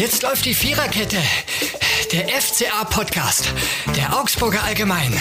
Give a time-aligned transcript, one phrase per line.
[0.00, 1.18] Jetzt läuft die Viererkette.
[2.10, 3.52] Der FCA-Podcast.
[3.94, 5.12] Der Augsburger Allgemein.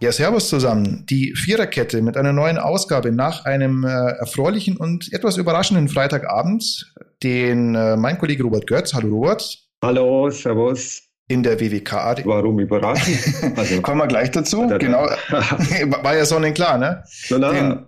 [0.00, 1.06] Ja, servus zusammen.
[1.08, 6.92] Die Viererkette mit einer neuen Ausgabe nach einem äh, erfreulichen und etwas überraschenden Freitagabend,
[7.22, 9.64] den äh, mein Kollege Robert Götz, hallo Robert.
[9.82, 12.24] Hallo, servus in der WWK.
[12.24, 13.18] Warum überraschen?
[13.56, 14.66] Also, Kommen wir gleich dazu.
[14.78, 15.04] genau.
[15.30, 17.04] War ja sonnenklar, ne?
[17.30, 17.52] Na, na.
[17.52, 17.86] Den,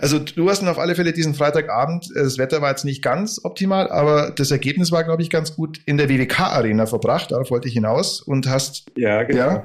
[0.00, 3.88] also du hast auf alle Fälle diesen Freitagabend, das Wetter war jetzt nicht ganz optimal,
[3.90, 7.30] aber das Ergebnis war, glaube ich, ganz gut in der WWK-Arena verbracht.
[7.30, 8.86] Darauf wollte ich hinaus und hast.
[8.96, 9.38] Ja, genau.
[9.38, 9.64] Ja,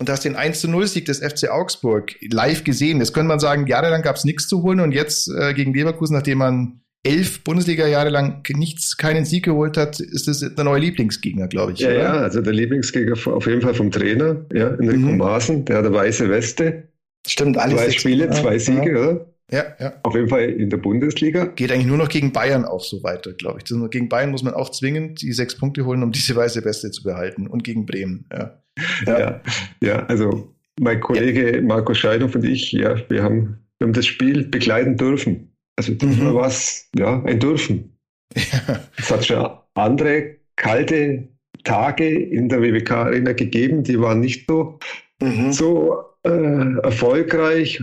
[0.00, 3.00] und hast den 1 0 Sieg des FC Augsburg live gesehen.
[3.00, 6.16] Das könnte man sagen, jahrelang gab es nichts zu holen und jetzt äh, gegen Leverkusen,
[6.16, 11.48] nachdem man elf Bundesliga-Jahre lang nichts, keinen Sieg geholt hat, ist das der neue Lieblingsgegner,
[11.48, 11.80] glaube ich.
[11.80, 11.98] Ja, oder?
[11.98, 15.16] ja, also der Lieblingsgegner auf jeden Fall vom Trainer, ja, Enrico mhm.
[15.16, 16.88] Maaßen, der hat eine weiße Weste.
[17.26, 17.80] Stimmt, alles.
[17.80, 18.98] Zwei Spiele, ja, zwei Siege, ja.
[18.98, 19.26] oder?
[19.52, 19.92] Ja, ja.
[20.04, 21.46] Auf jeden Fall in der Bundesliga.
[21.46, 23.64] Geht eigentlich nur noch gegen Bayern auch so weiter, glaube ich.
[23.64, 26.90] Das, gegen Bayern muss man auch zwingend die sechs Punkte holen, um diese weiße Weste
[26.92, 27.48] zu behalten.
[27.48, 28.62] Und gegen Bremen, ja.
[29.06, 29.40] Ja, ja,
[29.82, 31.60] ja also mein Kollege.
[31.62, 35.49] Marco Scheidhoff und ich, ja, wir haben, wir haben das Spiel begleiten dürfen.
[35.80, 36.34] Also mhm.
[36.34, 37.96] was, ja, ein Dürfen.
[38.36, 38.80] Ja.
[38.98, 41.26] Es hat schon andere kalte
[41.64, 44.78] Tage in der WWK Arena gegeben, die waren nicht so,
[45.22, 45.52] mhm.
[45.52, 47.82] so äh, erfolgreich,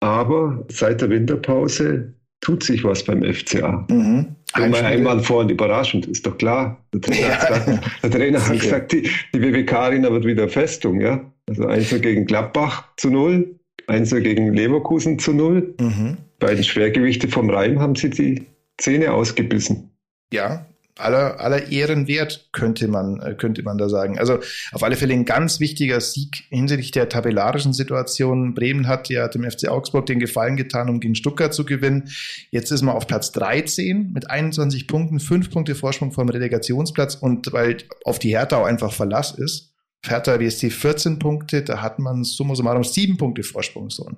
[0.00, 3.86] aber seit der Winterpause tut sich was beim FCA.
[3.90, 4.36] Mhm.
[4.52, 6.84] Einmal, einmal vorhin überraschend, ist doch klar.
[6.94, 7.38] Der Trainer, ja.
[7.38, 11.28] hat, gesagt, der Trainer hat gesagt, die, die WWK Arena wird wieder Festung, ja.
[11.48, 15.74] Also eins gegen Gladbach zu null, eins gegen Leverkusen zu null.
[15.80, 19.90] Mhm beiden Schwergewichte vom Reim haben sie die Zähne ausgebissen.
[20.32, 20.66] Ja,
[20.98, 22.06] aller, aller Ehren
[22.52, 24.18] könnte man, äh, könnte man da sagen.
[24.18, 24.40] Also
[24.72, 28.54] auf alle Fälle ein ganz wichtiger Sieg hinsichtlich der tabellarischen Situation.
[28.54, 32.10] Bremen hat ja dem FC Augsburg den Gefallen getan, um gegen Stuttgart zu gewinnen.
[32.50, 37.52] Jetzt ist man auf Platz 13 mit 21 Punkten, 5 Punkte Vorsprung vom Relegationsplatz und
[37.52, 39.71] weil auf die Hertha auch einfach Verlass ist,
[40.04, 44.10] Hertha WSC 14 Punkte, da hat man summa summarum sieben Punkte Vorsprung so,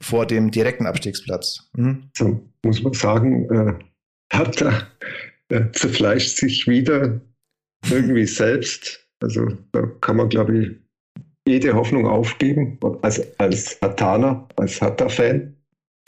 [0.00, 1.68] vor dem direkten Abstiegsplatz.
[1.76, 2.10] Mhm.
[2.16, 3.74] So muss man sagen, äh,
[4.32, 4.88] Hertha
[5.48, 7.20] äh, zerfleischt sich wieder
[7.90, 9.06] irgendwie selbst.
[9.20, 10.70] Also da kann man, glaube ich,
[11.46, 15.54] jede Hoffnung aufgeben, als, als Hatana, als Hertha-Fan.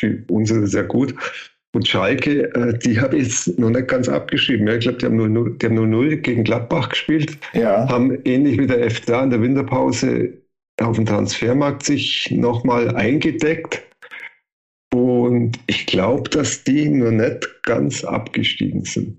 [0.00, 1.15] Für uns ist es sehr gut.
[1.78, 4.66] Und Schalke, äh, die habe ich jetzt noch nicht ganz abgeschrieben.
[4.66, 7.89] Ja, ich glaube, die haben 0-0 gegen Gladbach gespielt, ja.
[7.89, 10.33] haben ähnlich wie der FCA in der Winterpause
[10.81, 13.81] auf dem Transfermarkt sich nochmal eingedeckt.
[14.93, 19.16] Und ich glaube, dass die noch nicht ganz abgestiegen sind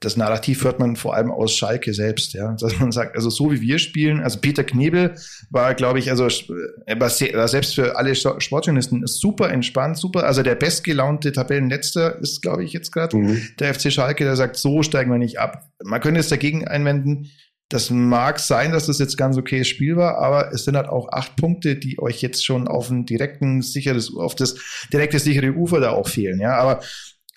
[0.00, 3.50] das Narrativ hört man vor allem aus Schalke selbst, ja, dass man sagt, also so
[3.50, 5.14] wie wir spielen, also Peter Knebel
[5.50, 7.10] war, glaube ich, also war
[7.48, 12.92] selbst für alle Sportjournalisten super entspannt, super, also der bestgelaunte Tabellenletzter ist, glaube ich, jetzt
[12.92, 13.42] gerade mhm.
[13.58, 15.68] der FC Schalke, der sagt, so steigen wir nicht ab.
[15.82, 17.30] Man könnte jetzt dagegen einwenden,
[17.68, 21.08] das mag sein, dass das jetzt ganz okayes Spiel war, aber es sind halt auch
[21.12, 24.56] acht Punkte, die euch jetzt schon auf ein direkten sicheres, auf das
[24.92, 26.80] direkte sichere Ufer da auch fehlen, ja, aber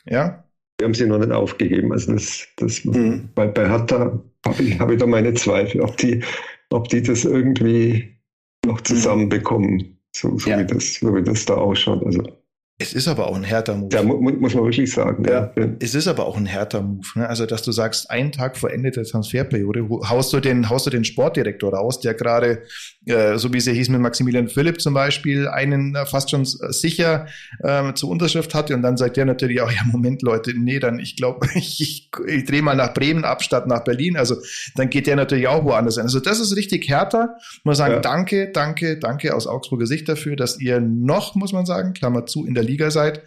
[0.06, 0.46] ja,
[0.82, 1.92] wir haben sie noch nicht aufgegeben.
[1.92, 3.30] Also das, das mhm.
[3.36, 6.24] bei, bei Hertha habe ich, hab ich da meine Zweifel, ob die,
[6.72, 8.18] ob die das irgendwie
[8.66, 8.86] noch mhm.
[8.86, 10.60] zusammenbekommen, so, so, ja.
[10.60, 12.04] wie das, so wie das da ausschaut.
[12.04, 12.24] Also
[12.82, 13.94] es ist aber auch ein härter Move.
[13.94, 15.24] Ja, mu muss man wirklich sagen.
[15.28, 15.52] Ja.
[15.56, 15.68] ja.
[15.80, 17.08] Es ist aber auch ein härter Move.
[17.16, 17.30] Ne?
[17.30, 20.90] Also, dass du sagst, einen Tag vor Ende der Transferperiode haust du den, haust du
[20.90, 22.64] den Sportdirektor raus, der gerade,
[23.06, 26.46] äh, so wie es ja hieß mit Maximilian Philipp zum Beispiel, einen äh, fast schon
[26.46, 27.28] sicher
[27.60, 31.00] äh, zur Unterschrift hatte und dann sagt der natürlich auch, ja, Moment, Leute, nee, dann
[31.00, 34.18] ich glaube, ich, ich, ich drehe mal nach Bremen ab statt nach Berlin.
[34.18, 34.36] Also
[34.76, 36.04] dann geht der natürlich auch woanders hin.
[36.04, 37.36] Also das ist richtig härter.
[37.64, 38.00] Muss man sagen, ja.
[38.00, 42.46] danke, danke, danke aus Augsburger Sicht dafür, dass ihr noch, muss man sagen, Klammer zu,
[42.46, 43.24] in der Liga seid.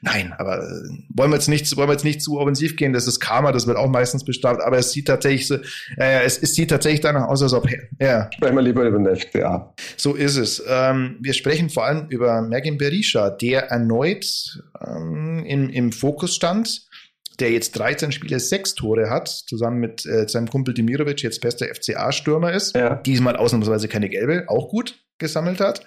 [0.00, 2.92] Nein, aber äh, wollen wir jetzt nicht, wollen wir jetzt nicht zu offensiv gehen.
[2.92, 4.60] Das ist Karma, das wird auch meistens bestraft.
[4.60, 5.56] Aber es sieht tatsächlich so,
[5.98, 7.68] äh, es, es sieht tatsächlich danach aus, als ob,
[8.00, 8.30] ja.
[8.32, 9.74] Sprechen wir lieber über den FCA.
[9.96, 10.62] So ist es.
[10.68, 16.86] Ähm, wir sprechen vor allem über Mergin Berisha, der erneut ähm, im, im Fokus stand
[17.38, 21.66] der jetzt 13 Spiele, sechs Tore hat, zusammen mit äh, seinem Kumpel Dimirovic, jetzt bester
[21.66, 22.74] FCA-Stürmer ist.
[22.74, 22.94] Ja.
[22.94, 25.84] Diesmal ausnahmsweise keine gelbe, auch gut gesammelt hat.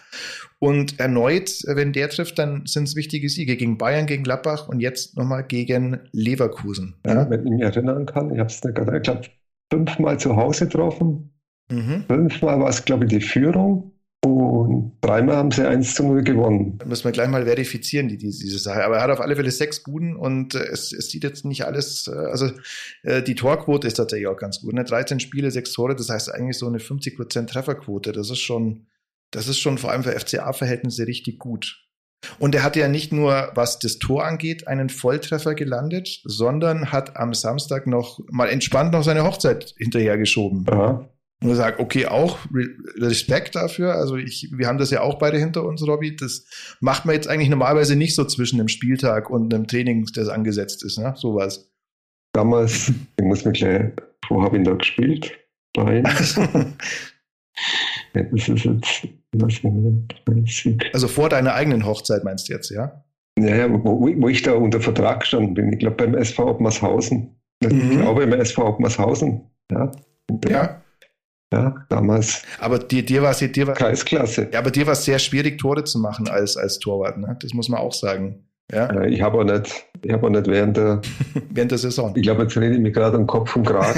[0.59, 4.79] Und erneut, wenn der trifft, dann sind es wichtige Siege gegen Bayern, gegen Gladbach und
[4.81, 6.95] jetzt nochmal gegen Leverkusen.
[7.05, 7.29] Ja?
[7.29, 9.21] Wenn ich mich erinnern kann, ich habe es, ich glaube,
[9.71, 11.31] fünfmal zu Hause getroffen.
[11.71, 12.05] Mhm.
[12.07, 13.93] Fünfmal war es, glaube ich, die Führung.
[14.21, 16.77] Und dreimal haben sie 1 zu 0 gewonnen.
[16.77, 18.83] Da müssen wir gleich mal verifizieren, die, diese, diese Sache.
[18.83, 21.63] Aber er hat auf alle Fälle sechs Buden und äh, es, es sieht jetzt nicht
[21.63, 22.49] alles, äh, also
[23.03, 24.73] äh, die Torquote ist tatsächlich auch ganz gut.
[24.73, 24.83] Ne?
[24.83, 28.11] 13 Spiele, sechs Tore, das heißt eigentlich so eine 50% Trefferquote.
[28.11, 28.87] Das ist schon,
[29.31, 31.85] das ist schon vor allem für FCA-Verhältnisse richtig gut.
[32.37, 37.15] Und er hat ja nicht nur, was das Tor angeht, einen Volltreffer gelandet, sondern hat
[37.15, 40.65] am Samstag noch mal entspannt noch seine Hochzeit hinterhergeschoben.
[40.69, 41.09] Aha.
[41.41, 42.37] Und sagt, okay, auch
[42.97, 43.95] Respekt dafür.
[43.95, 46.17] Also ich, wir haben das ja auch beide hinter uns, Robby.
[46.17, 46.45] Das
[46.81, 50.83] macht man jetzt eigentlich normalerweise nicht so zwischen einem Spieltag und einem Training, das angesetzt
[50.83, 51.13] ist, ne?
[51.15, 51.71] Sowas.
[52.33, 53.91] Damals, ich muss mir gleich,
[54.27, 55.31] wo habe ich da gespielt?
[55.77, 56.03] Nein.
[60.93, 63.03] also vor deiner eigenen Hochzeit meinst du jetzt, ja?
[63.39, 65.71] Ja, ja wo, wo ich da unter Vertrag stand bin.
[65.73, 67.35] Ich glaube beim SV Ottmarshausen.
[67.63, 67.91] Mhm.
[67.91, 69.41] Ich glaube im SV Ottmarshausen.
[69.71, 69.91] Ja.
[70.47, 70.81] ja.
[71.51, 72.43] Ja, damals.
[72.59, 74.49] Aber dir, dir war es dir war, Kreisklasse.
[74.53, 77.37] Ja, aber dir war es sehr schwierig, Tore zu machen als, als Torwart, ne?
[77.41, 78.47] Das muss man auch sagen.
[78.71, 78.85] Ja?
[78.85, 81.01] Äh, ich habe auch nicht, ich habe auch nicht während der,
[81.49, 82.13] während der Saison.
[82.15, 83.95] Ich glaube, jetzt rede ich mir gerade am Kopf und Gras.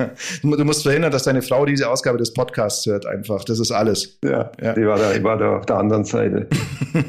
[0.42, 3.44] du musst verhindern, dass deine Frau diese Ausgabe des Podcasts hört, einfach.
[3.44, 4.18] Das ist alles.
[4.24, 4.74] Ja, ja.
[4.74, 6.48] Die war da, ich war da auf der anderen Seite.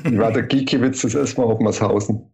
[0.05, 2.31] ich war der Gikiewicz das erste Mal auf Masshausen.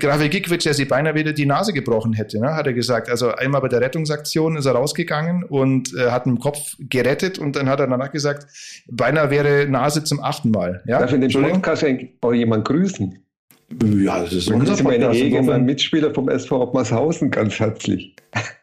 [0.00, 2.54] Grafe Gikiewicz, der sich beinahe wieder die Nase gebrochen hätte, ne?
[2.54, 3.08] hat er gesagt.
[3.08, 7.56] Also einmal bei der Rettungsaktion ist er rausgegangen und äh, hat den Kopf gerettet und
[7.56, 8.46] dann hat er danach gesagt,
[8.90, 10.82] beinahe wäre Nase zum achten Mal.
[10.86, 10.98] Ja?
[10.98, 11.84] Darf ich den Podcast
[12.20, 13.23] auch jemand grüßen?
[13.70, 15.62] Ja, das ist unser Podcast.
[15.62, 18.14] Mitspieler vom SV Ottmarshausen ganz herzlich.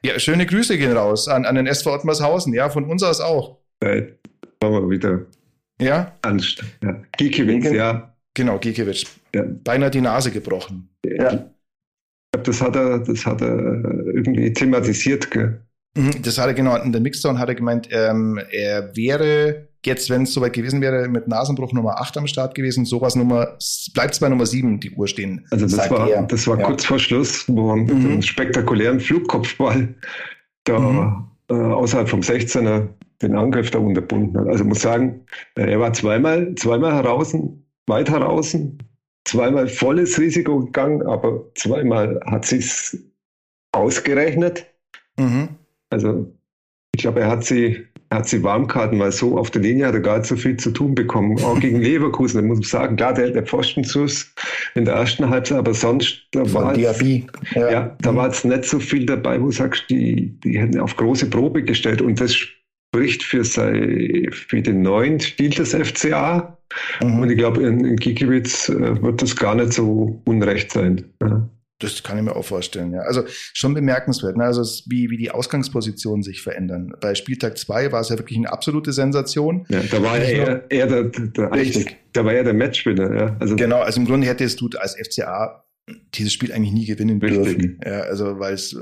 [0.03, 2.53] Ja, schöne Grüße gehen raus an, an den SV Ottmarshausen.
[2.53, 3.57] Ja, von uns aus auch.
[3.81, 4.03] Äh,
[4.61, 5.25] machen wir wieder.
[5.81, 6.15] Ja?
[6.21, 7.01] Anst ja.
[7.17, 8.15] Giekewitz, ja.
[8.33, 9.05] Genau, Giekewitz.
[9.35, 9.43] Ja.
[9.63, 10.89] Beinahe die Nase gebrochen.
[11.05, 11.49] Ja.
[12.43, 13.57] Das hat er, das hat er
[14.13, 15.29] irgendwie thematisiert.
[15.31, 15.61] Gell?
[15.97, 16.77] Mhm, das hat er genau.
[16.77, 21.07] In der Mixdown hat er gemeint, ähm, er wäre jetzt, wenn es soweit gewesen wäre,
[21.07, 23.57] mit Nasenbruch Nummer 8 am Start gewesen, sowas Nummer,
[23.93, 25.45] bleibt es bei Nummer 7, die Uhr stehen.
[25.51, 26.23] Also das war, er.
[26.23, 26.65] das war ja.
[26.65, 28.05] kurz vor Schluss, wo man mit mhm.
[28.05, 29.93] einem spektakulären Flugkopfball
[30.65, 31.27] da mhm.
[31.49, 32.87] äh, außerhalb vom 16er
[33.21, 34.47] den Angriff da unterbunden hat.
[34.47, 35.25] Also muss sagen,
[35.55, 37.35] äh, er war zweimal, zweimal heraus,
[37.87, 38.55] weit heraus,
[39.25, 42.97] zweimal volles Risiko gegangen, aber zweimal hat sich's
[43.71, 44.65] ausgerechnet.
[45.17, 45.49] Mhm.
[45.89, 46.33] Also
[46.93, 49.93] ich glaube, er hat sie er hat sie Warmkarten, weil so auf der Linie hat
[49.93, 51.41] er gar nicht so viel zu tun bekommen.
[51.43, 54.33] Auch gegen Leverkusen, da muss man sagen, klar, der, der Pfostenschuss
[54.75, 57.01] in der ersten Halbzeit, aber sonst, da war jetzt,
[57.55, 57.71] ja.
[57.71, 57.97] ja.
[58.01, 61.29] da war jetzt nicht so viel dabei, wo du sagst, die, die hätten auf große
[61.29, 66.57] Probe gestellt und das spricht für, sei, für den neuen Stil des FCA.
[67.01, 67.19] Mhm.
[67.19, 71.05] Und ich glaube, in, in Kikiewicz äh, wird das gar nicht so unrecht sein.
[71.21, 71.49] Ja.
[71.83, 73.01] Das kann ich mir auch vorstellen, ja.
[73.01, 74.43] Also schon bemerkenswert, ne?
[74.43, 76.93] also wie, wie die Ausgangspositionen sich verändern.
[77.01, 79.65] Bei Spieltag 2 war es ja wirklich eine absolute Sensation.
[79.69, 81.97] Ja, da war er eher, der, der, Richtig.
[82.13, 83.35] da war er der Matchwinner, ja.
[83.39, 85.63] Also genau, also im Grunde hättest du als FCA
[86.13, 87.79] dieses Spiel eigentlich nie gewinnen dürfen.
[87.85, 88.79] Ja, also weil es, äh,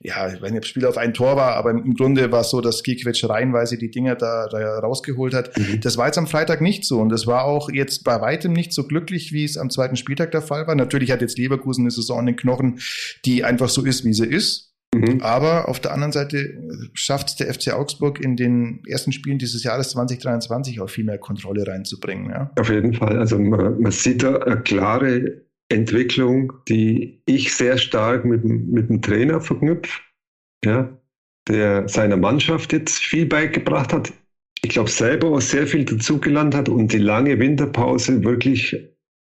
[0.00, 2.40] ja, ich weiß nicht, ob das Spiel auf ein Tor war, aber im Grunde war
[2.42, 5.56] es so, dass Gikiewicz reihenweise die Dinger da, da rausgeholt hat.
[5.56, 5.80] Mhm.
[5.80, 8.72] Das war jetzt am Freitag nicht so und das war auch jetzt bei weitem nicht
[8.72, 10.74] so glücklich, wie es am zweiten Spieltag der Fall war.
[10.74, 12.80] Natürlich hat jetzt Leverkusen eine Saison in den Knochen,
[13.24, 14.68] die einfach so ist, wie sie ist.
[14.94, 15.20] Mhm.
[15.20, 16.56] Aber auf der anderen Seite äh,
[16.94, 21.66] schafft der FC Augsburg in den ersten Spielen dieses Jahres 2023 auch viel mehr Kontrolle
[21.66, 22.30] reinzubringen.
[22.30, 22.50] Ja?
[22.58, 23.18] Auf jeden Fall.
[23.18, 29.02] Also man, man sieht da eine klare Entwicklung, die ich sehr stark mit, mit dem
[29.02, 30.00] Trainer verknüpfe,
[30.64, 30.88] ja,
[31.48, 34.12] der seiner Mannschaft jetzt viel beigebracht hat.
[34.62, 38.76] Ich glaube, selber auch sehr viel dazugelernt hat und die lange Winterpause wirklich,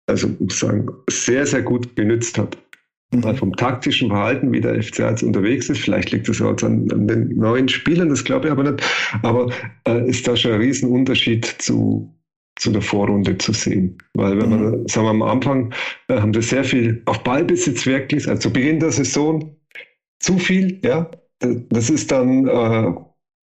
[0.08, 2.58] also muss sagen, sehr, sehr gut genützt hat.
[3.14, 3.36] Mhm.
[3.36, 7.08] Vom taktischen Verhalten, wie der FCA jetzt unterwegs ist, vielleicht liegt das auch an, an
[7.08, 8.84] den neuen Spielern, das glaube ich aber nicht,
[9.22, 9.52] aber
[9.88, 12.14] äh, ist da schon ein Riesenunterschied zu,
[12.64, 13.98] zu der Vorrunde zu sehen.
[14.14, 14.64] Weil wenn mhm.
[14.64, 15.74] man, sagen wir am Anfang,
[16.08, 19.56] äh, haben wir sehr viel auf Ballbesitz wirklich, also zu Beginn der Saison
[20.20, 21.12] zu viel, ja.
[21.40, 22.94] Das ist dann äh,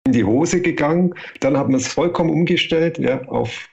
[0.06, 1.14] in die Hose gegangen.
[1.40, 3.66] Dann hat man es vollkommen umgestellt, ja, auf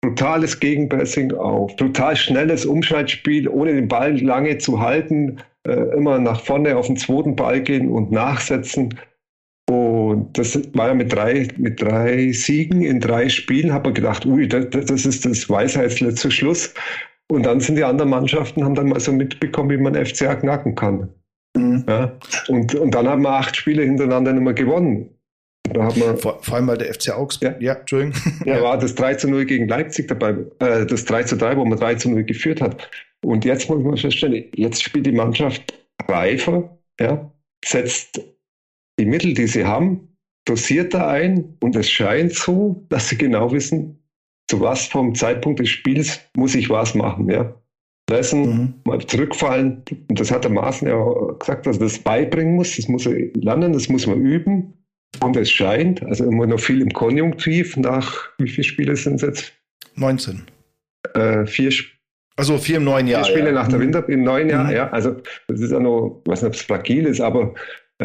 [0.00, 6.40] brutales Gegenpressing, auf total schnelles Umschaltspiel, ohne den Ball lange zu halten, äh, immer nach
[6.40, 8.98] vorne auf den zweiten Ball gehen und nachsetzen.
[10.12, 14.26] Und das war ja mit drei, mit drei Siegen in drei Spielen, hat man gedacht,
[14.26, 16.74] ui, das, das ist das Weisheitsletzte Schluss.
[17.30, 20.74] Und dann sind die anderen Mannschaften, haben dann mal so mitbekommen, wie man FCA knacken
[20.74, 21.08] kann.
[21.56, 21.84] Mhm.
[21.88, 22.12] Ja?
[22.48, 25.08] Und, und dann haben wir acht Spiele hintereinander nicht mehr gewonnen.
[25.72, 27.54] Da hat man, vor, vor allem bei der FC Augsburg.
[27.60, 28.20] Ja, ja Entschuldigung.
[28.44, 31.64] Ja, war das 3 zu 0 gegen Leipzig dabei, äh, das 3 zu 3, wo
[31.64, 32.90] man 3 zu 0 geführt hat.
[33.24, 35.72] Und jetzt muss man feststellen, jetzt spielt die Mannschaft
[36.06, 37.32] reifer, ja,
[37.64, 38.20] setzt
[39.02, 43.50] die Mittel, die sie haben, dosiert da ein und es scheint so, dass sie genau
[43.50, 43.98] wissen,
[44.48, 47.28] zu was vom Zeitpunkt des Spiels muss ich was machen.
[47.28, 47.52] Ja.
[48.06, 48.74] Pressen, mhm.
[48.84, 49.82] mal zurückfallen.
[50.08, 51.04] Und das hat der Maaßen ja
[51.38, 52.76] gesagt, dass er das beibringen muss.
[52.76, 54.72] Das muss er lernen, das muss man üben.
[55.20, 59.22] Und es scheint, also immer noch viel im Konjunktiv, nach wie viele Spiele sind es
[59.22, 59.52] jetzt?
[59.96, 60.42] 19.
[61.14, 61.72] äh, vier
[62.36, 63.24] also vier im neuen Jahr.
[63.24, 63.52] Vier Spiele ja.
[63.52, 63.82] nach der mhm.
[63.82, 64.70] Winter im neuen Jahr, mhm.
[64.70, 64.90] ja.
[64.90, 65.16] Also
[65.48, 67.54] das ist ja noch, ich weiß nicht, ob es fragil ist, aber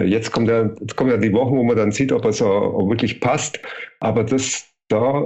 [0.04, 2.90] jetzt kommt ja, jetzt kommen ja die Wochen, wo man dann sieht, ob es auch
[2.90, 3.60] wirklich passt.
[4.00, 5.26] Aber das da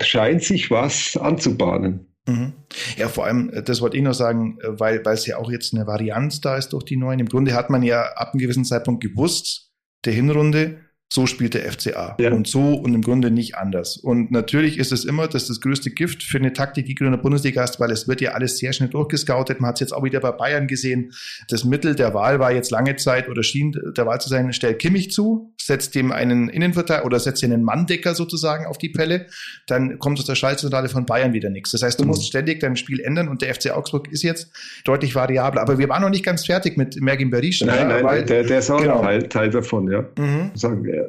[0.00, 2.14] scheint sich was anzubahnen.
[2.26, 2.52] Mhm.
[2.96, 5.50] Ja, vor allem, äh, das wollte ich noch sagen, äh, weil, weil es ja auch
[5.50, 7.20] jetzt eine Varianz da ist durch die neuen.
[7.20, 9.72] Im Grunde hat man ja ab einem gewissen Zeitpunkt gewusst,
[10.04, 10.78] der Hinrunde,
[11.12, 12.16] so spielt der FCA.
[12.20, 12.32] Ja.
[12.32, 13.96] Und so und im Grunde nicht anders.
[13.96, 17.10] Und natürlich ist es immer das, das größte Gift für eine Taktik, die du in
[17.10, 19.60] der Bundesliga hast, weil es wird ja alles sehr schnell durchgescoutet.
[19.60, 21.12] Man hat es jetzt auch wieder bei Bayern gesehen.
[21.48, 24.78] Das Mittel der Wahl war jetzt lange Zeit oder schien der Wahl zu sein, stellt
[24.78, 29.26] Kimmich zu, setzt dem einen Innenverteidiger oder setzt den einen Manndecker sozusagen auf die Pelle.
[29.66, 31.72] Dann kommt aus der Schaltzentrale von Bayern wieder nichts.
[31.72, 32.10] Das heißt, du mhm.
[32.10, 34.52] musst ständig dein Spiel ändern und der FC Augsburg ist jetzt
[34.84, 35.60] deutlich variabler.
[35.60, 37.66] Aber wir waren noch nicht ganz fertig mit Mergin Berisha.
[37.66, 39.02] Nein, nein, weil, der, der ist auch genau.
[39.02, 40.02] Teil, Teil davon, ja.
[40.16, 40.52] Mhm.
[40.54, 40.99] Sagen wir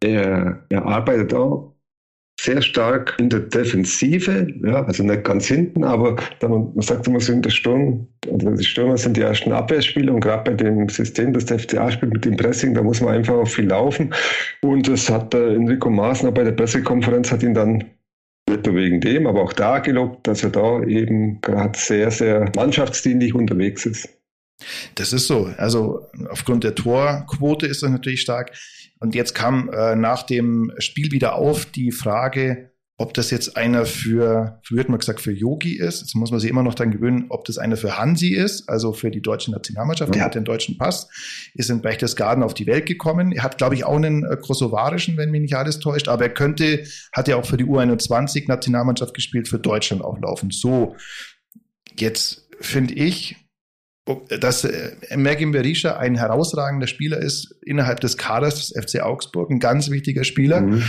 [0.00, 1.74] er, er arbeitet auch
[2.40, 7.18] sehr stark in der Defensive, ja, also nicht ganz hinten, aber dann, man sagt immer
[7.18, 10.88] so in der Sturm, also die Stürmer sind die ersten Abwehrspieler und gerade bei dem
[10.88, 14.14] System, das der FCA spielt mit dem Pressing, da muss man einfach auch viel laufen
[14.62, 17.84] und das hat äh, Enrico Maasner bei der Pressekonferenz hat ihn dann
[18.48, 22.50] nicht nur wegen dem, aber auch da gelobt, dass er da eben gerade sehr, sehr
[22.54, 24.08] mannschaftsdienlich unterwegs ist.
[24.94, 25.50] Das ist so.
[25.56, 28.52] Also aufgrund der Torquote ist das natürlich stark.
[29.00, 33.86] Und jetzt kam äh, nach dem Spiel wieder auf die Frage, ob das jetzt einer
[33.86, 36.00] für, früher hat man gesagt, für Yogi ist.
[36.00, 38.92] Jetzt muss man sich immer noch dann gewöhnen, ob das einer für Hansi ist, also
[38.92, 40.12] für die deutsche Nationalmannschaft.
[40.16, 41.08] Der hat den deutschen Pass,
[41.54, 43.30] ist in Berchtesgaden auf die Welt gekommen.
[43.30, 46.08] Er hat, glaube ich, auch einen äh, kosovarischen, wenn mich nicht alles täuscht.
[46.08, 50.50] Aber er könnte, hat ja auch für die U21 Nationalmannschaft gespielt, für Deutschland auch laufen.
[50.50, 50.96] So,
[51.96, 53.36] jetzt finde ich,
[54.40, 59.60] dass äh, Mergin Berisha ein herausragender Spieler ist innerhalb des Kaders des FC Augsburg, ein
[59.60, 60.62] ganz wichtiger Spieler.
[60.62, 60.82] Mhm.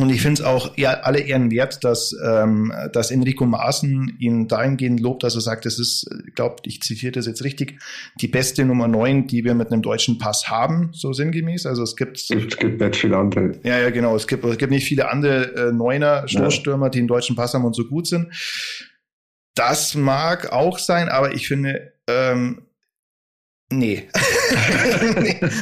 [0.00, 4.48] Und ich finde es auch ja, alle Ehren wert, dass, ähm, dass Enrico Maaßen ihn
[4.48, 7.78] dahingehend lobt, dass er sagt, das ist, ich glaube, ich zitiere das jetzt richtig,
[8.20, 11.66] die beste Nummer neun, die wir mit einem deutschen Pass haben, so sinngemäß.
[11.66, 13.52] Also es gibt es gibt nicht viele andere.
[13.62, 14.16] Ja, ja, genau.
[14.16, 16.90] Es gibt, es gibt nicht viele andere äh, Neuner Stoßstürmer, ja.
[16.90, 18.34] die einen deutschen Pass haben und so gut sind.
[19.54, 22.62] Das mag auch sein, aber ich finde, ähm,
[23.72, 24.08] nee.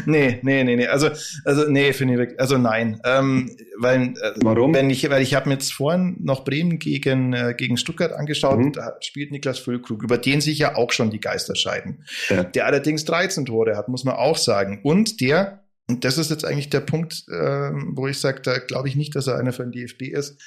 [0.07, 0.87] nee, nee, nee, nee.
[0.87, 1.11] Also,
[1.45, 3.01] also nee, finde ich wirklich, also nein.
[3.05, 4.75] Ähm, weil, äh, Warum?
[4.75, 8.59] Wenn ich, weil ich habe mir jetzt vorhin noch Bremen gegen, äh, gegen Stuttgart angeschaut,
[8.59, 8.73] mhm.
[8.73, 12.05] da spielt Niklas Füllkrug, über den sich ja auch schon die Geister scheiden.
[12.29, 12.43] Ja.
[12.45, 14.81] Der allerdings 13 Tore hat, muss man auch sagen.
[14.83, 18.89] Und der, und das ist jetzt eigentlich der Punkt, äh, wo ich sage, da glaube
[18.89, 20.41] ich nicht, dass er einer für den DFB ist,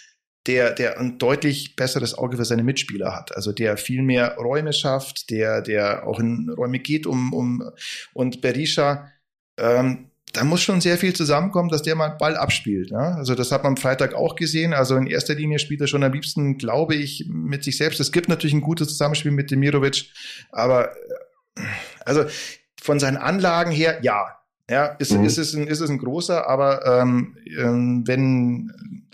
[0.48, 3.36] der, der ein deutlich besseres Auge für seine Mitspieler hat.
[3.36, 7.72] Also der viel mehr Räume schafft, der, der auch in Räume geht, um, um
[8.14, 9.12] und Berisha,
[9.58, 12.92] ähm, da muss schon sehr viel zusammenkommen, dass der mal Ball abspielt.
[12.92, 13.16] Ja?
[13.16, 14.74] Also das hat man am Freitag auch gesehen.
[14.74, 18.00] Also in erster Linie spielt er schon am liebsten, glaube ich, mit sich selbst.
[18.00, 20.12] Es gibt natürlich ein gutes Zusammenspiel mit Demirovic,
[20.52, 20.92] aber
[21.56, 21.62] äh,
[22.06, 22.26] also
[22.82, 24.28] von seinen Anlagen her, ja.
[24.70, 25.24] Ja, ist, mhm.
[25.26, 29.06] ist, es ein, ist es ein großer, aber ähm, ähm wenn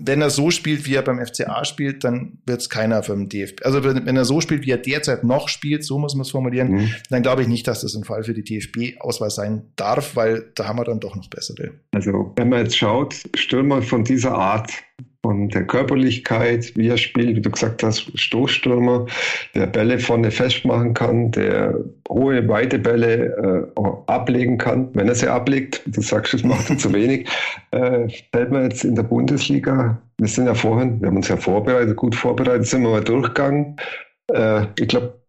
[0.00, 3.64] wenn er so spielt, wie er beim FCA spielt, dann wird es keiner vom DFB.
[3.64, 6.30] Also wenn, wenn, er so spielt, wie er derzeit noch spielt, so muss man es
[6.30, 6.94] formulieren, mhm.
[7.10, 10.66] dann glaube ich nicht, dass das ein Fall für die DFB-Auswahl sein darf, weil da
[10.66, 11.72] haben wir dann doch noch bessere.
[11.92, 14.70] Also wenn man jetzt schaut, Stürmer von dieser Art,
[15.22, 19.06] von der Körperlichkeit, wie er spielt, wie du gesagt hast, Stoßstürmer,
[19.54, 21.74] der Bälle vorne festmachen kann, der
[22.08, 24.88] hohe, weite Bälle äh, ablegen kann.
[24.94, 27.28] Wenn er sie ablegt, du sagst, es macht er zu wenig,
[27.72, 31.36] äh, fällt mir jetzt in der Bundesliga, wir sind ja vorhin, wir haben uns ja
[31.36, 33.76] vorbereitet, gut vorbereitet, sind wir mal durchgegangen.
[34.32, 35.19] Äh, ich glaube,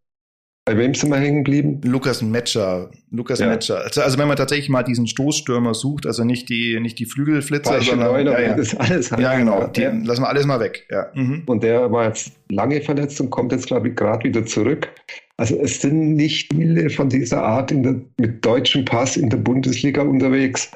[0.66, 1.82] bei wem sind wir hängen geblieben?
[1.84, 2.92] Lukas Metscher.
[3.10, 3.48] Lukas ja.
[3.48, 3.82] Metscher.
[3.82, 7.72] Also, also, wenn man tatsächlich mal diesen Stoßstürmer sucht, also nicht die, nicht die Flügelflitzer,
[7.72, 8.54] Falsche sondern Neuner, ja, ja.
[8.56, 9.68] Das alles halt ja, genau.
[9.68, 9.92] Die, ja.
[9.92, 10.86] Lassen wir alles mal weg.
[10.92, 11.08] Ja.
[11.16, 11.44] Mhm.
[11.48, 14.90] Und der war jetzt lange verletzt und kommt jetzt, glaube ich, gerade wieder zurück.
[15.38, 20.04] Also es sind nicht viele von dieser Art der, mit deutschem Pass in der Bundesliga
[20.04, 20.70] unterwegs.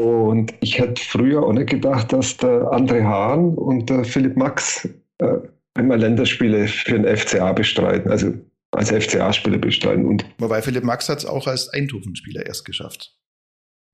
[0.00, 4.88] Und ich hätte früher auch nicht gedacht, dass der André Hahn und der Philipp Max
[5.18, 5.36] äh,
[5.74, 8.10] einmal Länderspiele für den FCA bestreiten.
[8.10, 8.32] Also
[8.72, 10.06] als FCA-Spieler bestreiten.
[10.06, 13.14] Und Wobei Philipp Max hat es auch als Eindhoven-Spieler erst geschafft.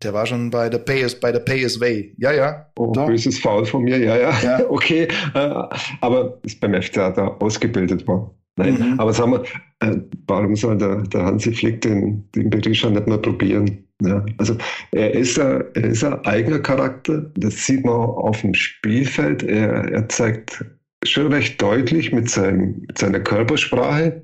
[0.02, 2.14] Der war schon bei der Pay is, bei der Pay.
[2.18, 2.70] Ja, ja.
[2.78, 3.06] Oh, Doch.
[3.06, 4.40] böses Foul von mir, ja, ja.
[4.42, 4.60] ja.
[4.70, 5.08] okay.
[5.34, 5.64] Äh,
[6.00, 8.32] aber ist beim FCA da ausgebildet war.
[8.56, 9.00] Nein, mhm.
[9.00, 9.44] aber sagen wir,
[9.80, 13.84] äh, warum soll der, der Hansi Flick den, den Berisha nicht mal probieren?
[14.02, 14.56] Ja, also
[14.92, 19.42] er ist, ein, er ist ein eigener Charakter, das sieht man auf dem Spielfeld.
[19.42, 20.64] Er, er zeigt
[21.04, 24.22] schon recht deutlich mit, seinem, mit seiner Körpersprache,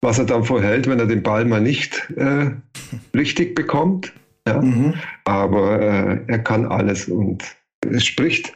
[0.00, 2.50] was er dann vorhält, wenn er den Ball mal nicht äh,
[3.16, 4.12] richtig bekommt.
[4.46, 4.60] Ja?
[4.60, 4.94] Mhm.
[5.24, 7.44] Aber äh, er kann alles und
[7.86, 8.54] es spricht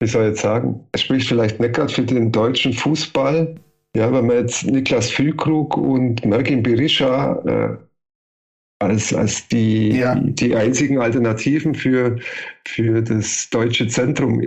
[0.00, 3.54] wie soll ich jetzt sagen, es spricht vielleicht nicht gerade für den deutschen Fußball.
[3.96, 7.76] Ja, wenn man jetzt Niklas Füllkrug und Merkin Berisha äh,
[8.78, 10.14] als, als die, ja.
[10.16, 12.18] die einzigen Alternativen für,
[12.68, 14.42] für das deutsche Zentrum,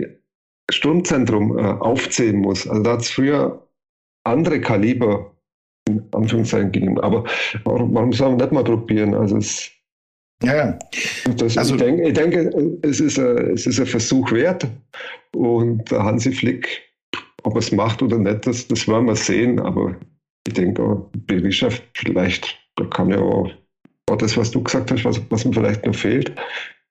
[0.70, 2.68] Sturmzentrum äh, aufzählen muss.
[2.68, 3.66] Also da hat es früher
[4.22, 5.29] andere Kaliber
[5.90, 7.00] in Anführungszeichen gegeben.
[7.00, 7.24] Aber
[7.64, 9.14] warum, warum soll man nicht mal probieren?
[9.14, 9.70] Also es
[10.42, 10.78] ja, ja.
[11.36, 14.66] Das, also, ich, denke, ich denke, es ist, ein, es ist ein Versuch wert.
[15.32, 16.82] Und Hansi Flick,
[17.42, 19.60] ob er es macht oder nicht, das, das werden wir sehen.
[19.60, 19.94] Aber
[20.46, 23.50] ich denke, Berisha vielleicht, da kann ja auch,
[24.10, 26.32] auch das, was du gesagt hast, was, was mir vielleicht noch fehlt.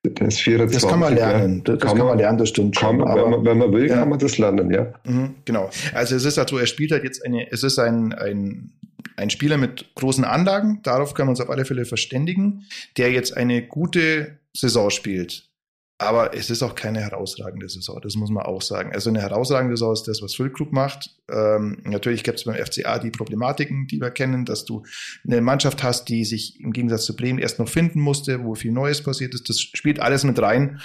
[0.02, 0.80] Der ist 24.
[0.80, 1.62] Das kann man lernen.
[1.64, 2.98] Das, kann, kann man lernen, das stimmt schon.
[2.98, 3.96] Man, aber, wenn, man, wenn, man, will, ja.
[3.96, 4.94] kann man das lernen, ja.
[5.04, 5.68] Mhm, genau.
[5.92, 8.72] Also es ist halt so, er spielt halt jetzt eine, es ist ein, ein
[9.20, 13.36] ein Spieler mit großen Anlagen, darauf können wir uns auf alle Fälle verständigen, der jetzt
[13.36, 15.50] eine gute Saison spielt.
[15.98, 18.90] Aber es ist auch keine herausragende Saison, das muss man auch sagen.
[18.94, 21.14] Also eine herausragende Saison ist das, was Füllkrug macht.
[21.30, 24.82] Ähm, natürlich gibt es beim FCA die Problematiken, die wir kennen, dass du
[25.26, 28.72] eine Mannschaft hast, die sich im Gegensatz zu Bremen erst noch finden musste, wo viel
[28.72, 29.50] Neues passiert ist.
[29.50, 30.80] Das spielt alles mit rein.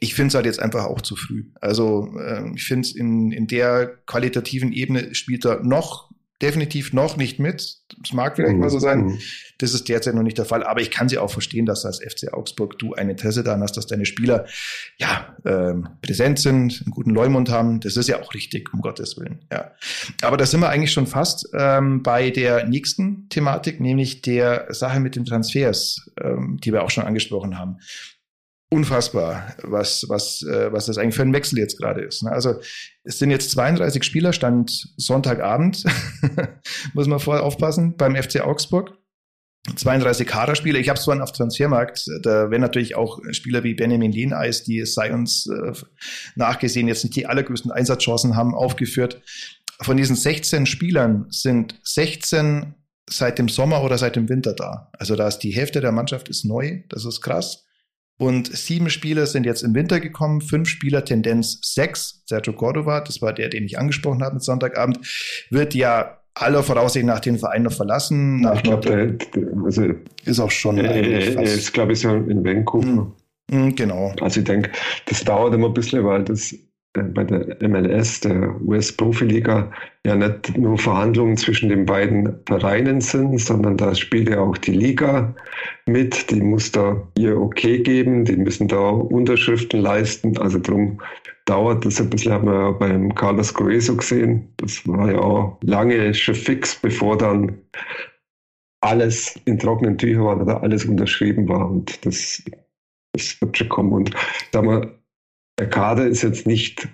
[0.00, 1.44] Ich finde es halt jetzt einfach auch zu früh.
[1.60, 7.16] Also äh, ich finde es in, in der qualitativen Ebene spielt er noch definitiv noch
[7.16, 7.78] nicht mit.
[8.00, 8.60] Das mag vielleicht mhm.
[8.60, 9.06] mal so sein.
[9.06, 9.18] Mhm.
[9.58, 10.62] Das ist derzeit noch nicht der Fall.
[10.62, 13.76] Aber ich kann sie auch verstehen, dass als FC Augsburg du ein Interesse daran hast,
[13.76, 14.46] dass deine Spieler
[14.98, 17.80] ja ähm, präsent sind, einen guten Leumund haben.
[17.80, 19.40] Das ist ja auch richtig, um Gottes Willen.
[19.50, 19.72] Ja.
[20.22, 25.00] Aber da sind wir eigentlich schon fast ähm, bei der nächsten Thematik, nämlich der Sache
[25.00, 27.78] mit den Transfers, ähm, die wir auch schon angesprochen haben
[28.70, 32.22] unfassbar, was, was, äh, was das eigentlich für ein Wechsel jetzt gerade ist.
[32.22, 32.30] Ne?
[32.30, 32.60] Also
[33.04, 35.84] es sind jetzt 32 Spieler, stand Sonntagabend,
[36.94, 38.94] muss man vorher aufpassen, beim FC Augsburg.
[39.74, 40.78] 32 Kaderspieler.
[40.78, 44.78] Ich habe es vorhin auf Transfermarkt, da werden natürlich auch Spieler wie Benjamin Lehneis, die
[44.78, 45.72] es sei uns äh,
[46.36, 49.20] nachgesehen jetzt nicht die allergrößten Einsatzchancen haben, aufgeführt.
[49.80, 52.74] Von diesen 16 Spielern sind 16
[53.10, 54.90] seit dem Sommer oder seit dem Winter da.
[54.92, 57.67] Also da ist die Hälfte der Mannschaft ist neu, das ist krass.
[58.18, 62.22] Und sieben Spieler sind jetzt im Winter gekommen, fünf Spieler, Tendenz sechs.
[62.26, 64.98] Sergio Cordova, das war der, den ich angesprochen habe mit Sonntagabend,
[65.50, 68.46] wird ja aller Voraussicht nach den Verein noch verlassen.
[68.54, 69.18] ich glaube,
[69.64, 69.84] also
[70.24, 70.78] ist auch schon.
[70.78, 73.12] Äh, äh, ist, glaube ich, so in Vancouver.
[73.50, 74.12] Mm, genau.
[74.20, 74.70] Also ich denke,
[75.06, 76.58] das dauert immer ein bisschen, weil das äh,
[76.92, 79.70] bei der MLS, der US-Profiliga,
[80.06, 84.72] ja nicht nur Verhandlungen zwischen den beiden Vereinen sind, sondern da spielt ja auch die
[84.72, 85.34] Liga
[85.86, 86.30] mit.
[86.30, 90.36] Die muss da ihr Okay geben, die müssen da Unterschriften leisten.
[90.38, 91.00] Also darum
[91.44, 94.52] dauert das ein bisschen, haben wir ja beim Carlos Grueso gesehen.
[94.56, 97.58] Das war ja auch lange schon fix, bevor dann
[98.80, 101.70] alles in trockenen Tüchern war oder alles unterschrieben war.
[101.70, 102.42] Und das,
[103.12, 103.92] das wird schon kommen.
[103.92, 104.10] Und
[104.52, 104.97] da wir
[105.58, 106.88] der Kader ist jetzt nicht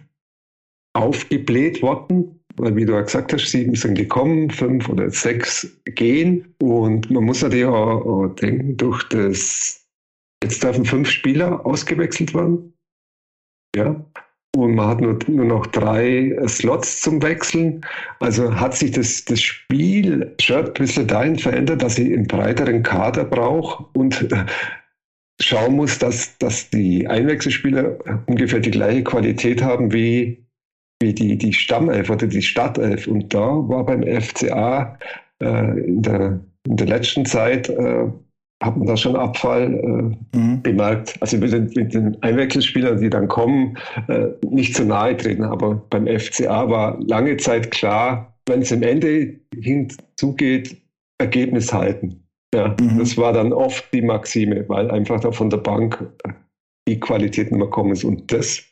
[0.94, 6.54] aufgebläht worden, weil wie du ja gesagt hast, sieben sind gekommen, fünf oder sechs gehen.
[6.60, 9.86] Und man muss natürlich auch, auch denken, durch das,
[10.42, 12.72] jetzt dürfen fünf Spieler ausgewechselt werden.
[13.76, 14.04] Ja.
[14.56, 17.84] Und man hat nur, nur noch drei Slots zum Wechseln.
[18.20, 22.84] Also hat sich das, das Spiel schon ein bisschen dahin verändert, dass ich einen breiteren
[22.84, 24.28] Kader brauche und
[25.40, 30.44] schauen muss, dass, dass die Einwechselspieler ungefähr die gleiche Qualität haben wie,
[31.00, 33.06] wie die, die Stammelf oder die Startelf.
[33.06, 34.98] Und da war beim FCA
[35.42, 38.06] äh, in, der, in der letzten Zeit äh,
[38.62, 39.74] hat man da schon Abfall
[40.32, 40.62] äh, mhm.
[40.62, 41.16] bemerkt.
[41.20, 43.76] Also mit den, mit den, Einwechselspielern, die dann kommen,
[44.08, 45.44] äh, nicht zu nahe treten.
[45.44, 50.76] Aber beim FCA war lange Zeit klar, wenn es im Ende hinzugeht,
[51.18, 52.23] Ergebnis halten.
[52.54, 52.98] Ja, mhm.
[52.98, 56.06] das war dann oft die Maxime, weil einfach da von der Bank
[56.86, 58.04] die Qualität nicht mehr kommen ist.
[58.04, 58.62] Und das,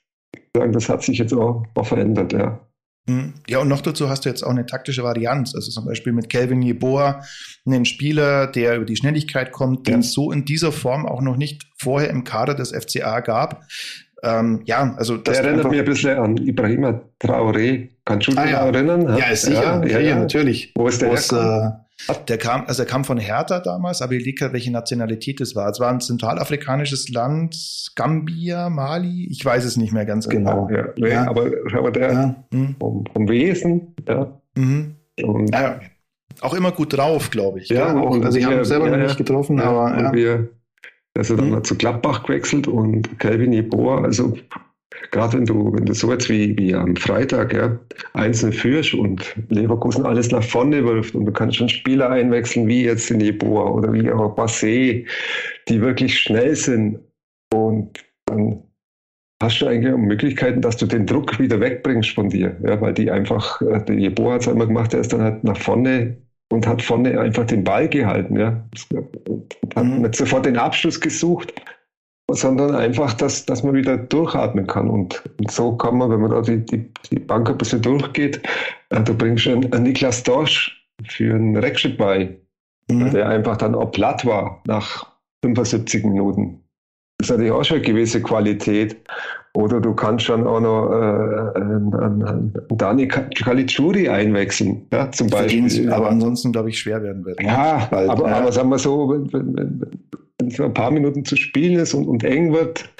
[0.53, 2.61] das hat sich jetzt auch, auch verändert, ja.
[3.09, 3.35] Mhm.
[3.49, 5.55] Ja, und noch dazu hast du jetzt auch eine taktische Varianz.
[5.55, 7.23] Also zum Beispiel mit Kelvin Jeboa,
[7.67, 11.37] einen Spieler, der über die Schnelligkeit kommt, den es so in dieser Form auch noch
[11.37, 13.65] nicht vorher im Kader des FCA gab.
[14.23, 17.89] Ähm, ja, also das der erinnert mich ein bisschen an Ibrahima Traoré.
[18.05, 18.67] Kannst du dich ah, ja.
[18.67, 19.17] erinnern?
[19.19, 20.73] Ja, sicher, ja, ja, ja, natürlich.
[20.77, 21.83] Wo ist der äh,
[22.29, 25.69] der kam, also er kam von Hertha damals, aber ich liege welche Nationalität es war.
[25.71, 30.69] Es war ein zentralafrikanisches Land, Gambia, Mali, ich weiß es nicht mehr ganz genau.
[30.71, 31.29] Ja, ja, ja.
[31.29, 32.45] Aber, aber der ja.
[32.79, 34.41] Vom, vom, Wesen, ja.
[34.57, 34.97] Mhm.
[35.23, 35.81] Und, ja.
[36.41, 37.69] Auch immer gut drauf, glaube ich.
[37.69, 40.13] Ja, auch, also ich habe ihn selber noch nicht getroffen, aber ja.
[40.13, 40.49] Wir,
[41.17, 41.65] also dann mhm.
[41.65, 44.37] zu Gladbach gewechselt und Calvin Jeboa, also
[45.11, 47.79] gerade wenn du, wenn du so jetzt wie, wie am Freitag ja,
[48.15, 52.85] einzeln führst und Leverkusen alles nach vorne wirft und du kannst schon Spieler einwechseln, wie
[52.85, 55.07] jetzt in Jeboa oder wie auch Basset,
[55.69, 56.99] die wirklich schnell sind
[57.53, 58.63] und dann
[59.43, 62.57] hast du eigentlich Möglichkeiten, dass du den Druck wieder wegbringst von dir.
[62.65, 65.45] Ja, weil die einfach, äh, der Jebo hat es einmal gemacht, der ist dann halt
[65.45, 66.17] nach vorne
[66.51, 68.39] und hat vorne einfach den Ball gehalten.
[68.39, 68.65] Ja.
[69.29, 70.03] Und hat mhm.
[70.03, 71.53] nicht sofort den Abschluss gesucht,
[72.35, 74.89] sondern einfach, dass, dass man wieder durchatmen kann.
[74.89, 78.41] Und, und so kann man, wenn man da die, die, die Bank ein bisschen durchgeht,
[78.91, 82.37] äh, du bringst einen, einen Niklas Dorsch für einen Rückschritt bei,
[82.89, 83.11] mhm.
[83.11, 85.07] der einfach dann auch platt war nach
[85.45, 86.62] 75 Minuten.
[87.23, 88.97] Das ist natürlich auch schon eine gewisse Qualität.
[89.55, 95.93] Oder du kannst schon auch noch äh, einen, einen Dani Caligiuri einwechseln, ja, zum Beispiel.
[95.93, 97.39] aber ansonsten, glaube ich, schwer werden wird.
[97.39, 97.47] Ne?
[97.47, 98.37] Ja, Bald, aber, ja.
[98.39, 99.81] aber sagen wir so, wenn, wenn, wenn,
[100.41, 102.91] wenn es ein paar Minuten zu spielen ist und, und eng wird,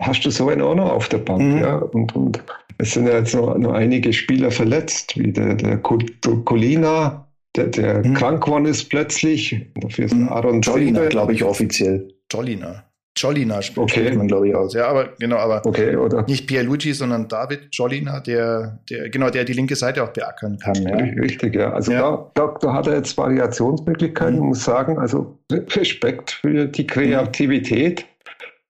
[0.00, 1.42] hast du so einen auch noch auf der Bank.
[1.42, 1.58] Mhm.
[1.58, 1.76] Ja?
[1.76, 2.42] Und, und
[2.78, 8.04] es sind ja jetzt noch, noch einige Spieler verletzt, wie der, der Colina, der, der
[8.04, 8.14] mhm.
[8.14, 9.64] krank geworden ist plötzlich.
[9.76, 10.28] Dafür ist mhm.
[10.28, 12.08] Aaron Jolina, glaube ich, offiziell.
[12.32, 12.84] Jolina.
[13.16, 14.16] Jolina spricht okay.
[14.16, 14.74] man, glaube ich, aus.
[14.74, 16.24] Ja, aber genau, aber okay, oder?
[16.26, 20.74] nicht Pierluigi, sondern David Jolina, der, der, genau, der die linke Seite auch beackern kann.
[20.82, 20.96] Ja.
[20.96, 21.72] Richtig, ja.
[21.72, 22.00] Also ja.
[22.34, 24.46] Da, da, da, hat er jetzt Variationsmöglichkeiten, mhm.
[24.46, 24.98] muss sagen.
[24.98, 28.04] Also Respekt für die Kreativität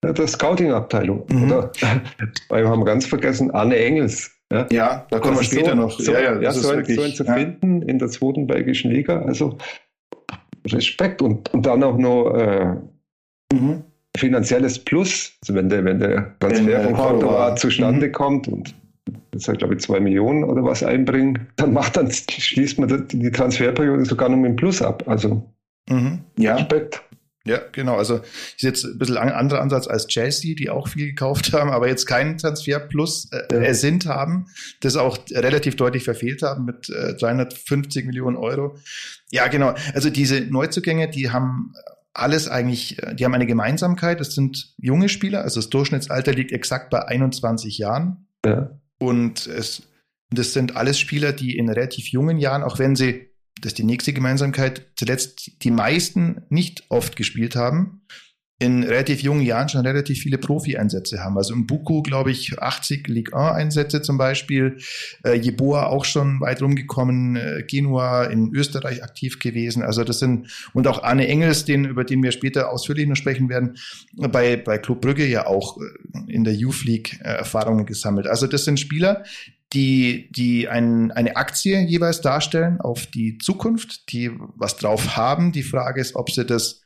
[0.02, 0.14] mhm.
[0.14, 1.24] der Scouting-Abteilung.
[1.30, 1.44] Mhm.
[1.44, 1.72] Oder,
[2.50, 4.30] weil wir haben ganz vergessen, Anne Engels.
[4.52, 5.98] Ja, ja da kommen wir später so, noch.
[5.98, 9.22] So, ja, ja, ja so, ein, wirklich, so zu finden in der zweiten belgischen Liga.
[9.22, 9.56] Also
[10.66, 12.74] Respekt und, und dann auch noch äh,
[13.50, 13.84] mhm
[14.16, 18.12] finanzielles Plus, also wenn der, wenn der Transfer von Cordova zustande mhm.
[18.12, 18.74] kommt und
[19.32, 23.30] das hat, glaube ich, zwei Millionen oder was einbringen, dann macht dann, schließt man die
[23.30, 25.02] Transferperiode sogar noch mit dem Plus ab.
[25.06, 25.44] Also
[25.90, 26.20] mhm.
[26.38, 26.54] ja.
[26.56, 27.02] Respekt.
[27.46, 27.96] Ja, genau.
[27.96, 28.20] Also
[28.56, 31.88] ist jetzt ein bisschen ein anderer Ansatz als Chelsea, die auch viel gekauft haben, aber
[31.88, 34.46] jetzt keinen Transfer plus äh, ersinnt haben,
[34.80, 38.76] das auch relativ deutlich verfehlt haben mit äh, 350 Millionen Euro.
[39.30, 39.74] Ja, genau.
[39.92, 41.74] Also diese Neuzugänge, die haben
[42.14, 44.20] alles eigentlich, äh, die haben eine Gemeinsamkeit.
[44.20, 48.28] Das sind junge Spieler, also das Durchschnittsalter liegt exakt bei 21 Jahren.
[48.46, 48.80] Ja.
[48.98, 49.82] Und es,
[50.30, 53.84] das sind alles Spieler, die in relativ jungen Jahren, auch wenn sie, das ist die
[53.84, 58.06] nächste Gemeinsamkeit, zuletzt die meisten nicht oft gespielt haben,
[58.64, 61.36] in relativ jungen Jahren schon relativ viele Profi-Einsätze haben.
[61.36, 64.78] Also im Buku, glaube ich, 80 Ligue 1-Einsätze zum Beispiel.
[65.24, 69.82] Äh, Jeboa auch schon weit rumgekommen, äh, Genua in Österreich aktiv gewesen.
[69.82, 73.48] Also das sind, und auch Arne Engels, den, über den wir später ausführlich noch sprechen
[73.48, 73.76] werden,
[74.16, 78.26] bei, bei Club Brügge ja auch äh, in der Youth League äh, Erfahrungen gesammelt.
[78.26, 79.24] Also das sind Spieler,
[79.74, 85.52] die, die ein, eine Aktie jeweils darstellen auf die Zukunft, die was drauf haben.
[85.52, 86.82] Die Frage ist, ob sie das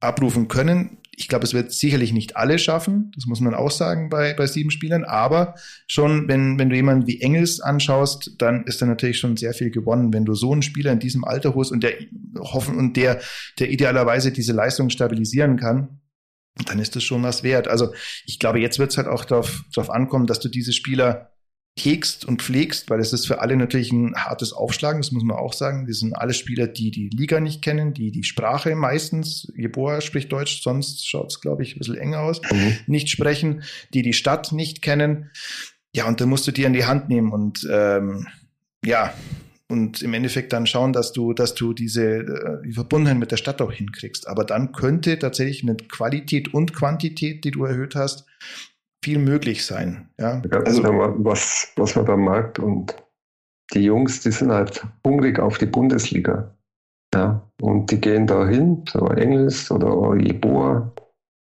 [0.00, 0.98] abrufen können.
[1.14, 4.46] Ich glaube, es wird sicherlich nicht alle schaffen, das muss man auch sagen bei, bei
[4.46, 5.54] sieben Spielern, aber
[5.86, 9.70] schon, wenn, wenn du jemanden wie Engels anschaust, dann ist da natürlich schon sehr viel
[9.70, 11.92] gewonnen, wenn du so einen Spieler in diesem Alter holst und der
[12.38, 13.20] hoffen und der,
[13.58, 16.00] der idealerweise diese Leistung stabilisieren kann,
[16.66, 17.68] dann ist das schon was wert.
[17.68, 17.92] Also
[18.24, 21.29] ich glaube, jetzt wird es halt auch darauf, darauf ankommen, dass du diese Spieler
[21.84, 25.36] hegst und pflegst, weil es ist für alle natürlich ein hartes Aufschlagen, das muss man
[25.36, 25.86] auch sagen.
[25.86, 30.32] Wir sind alle Spieler, die die Liga nicht kennen, die die Sprache meistens, Jeboa spricht
[30.32, 32.76] Deutsch, sonst schaut es, glaube ich, ein bisschen enger aus, mhm.
[32.86, 33.62] nicht sprechen,
[33.94, 35.30] die die Stadt nicht kennen.
[35.92, 38.26] Ja, und dann musst du die in die Hand nehmen und ähm,
[38.84, 39.12] ja,
[39.70, 43.36] und im Endeffekt dann schauen, dass du, dass du diese äh, die Verbundenheit mit der
[43.36, 44.26] Stadt auch hinkriegst.
[44.26, 48.26] Aber dann könnte tatsächlich mit Qualität und Quantität, die du erhöht hast,
[49.02, 50.10] viel möglich sein.
[50.18, 50.42] Ja?
[50.64, 52.94] Also was, was man da merkt und
[53.72, 56.54] die Jungs, die sind halt hungrig auf die Bundesliga.
[57.14, 60.92] Ja, und die gehen da hin, so Engels oder Jeboa,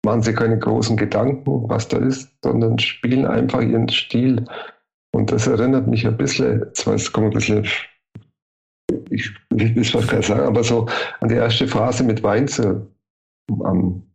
[0.05, 4.45] machen sich keine großen Gedanken, was da ist, sondern spielen einfach ihren Stil.
[5.12, 7.67] Und das erinnert mich ein bisschen, zwar es kommt ein bisschen,
[9.09, 10.88] ich will es was gar sagen, aber so
[11.19, 12.88] an die erste Phase mit Weinzel
[13.63, 14.09] am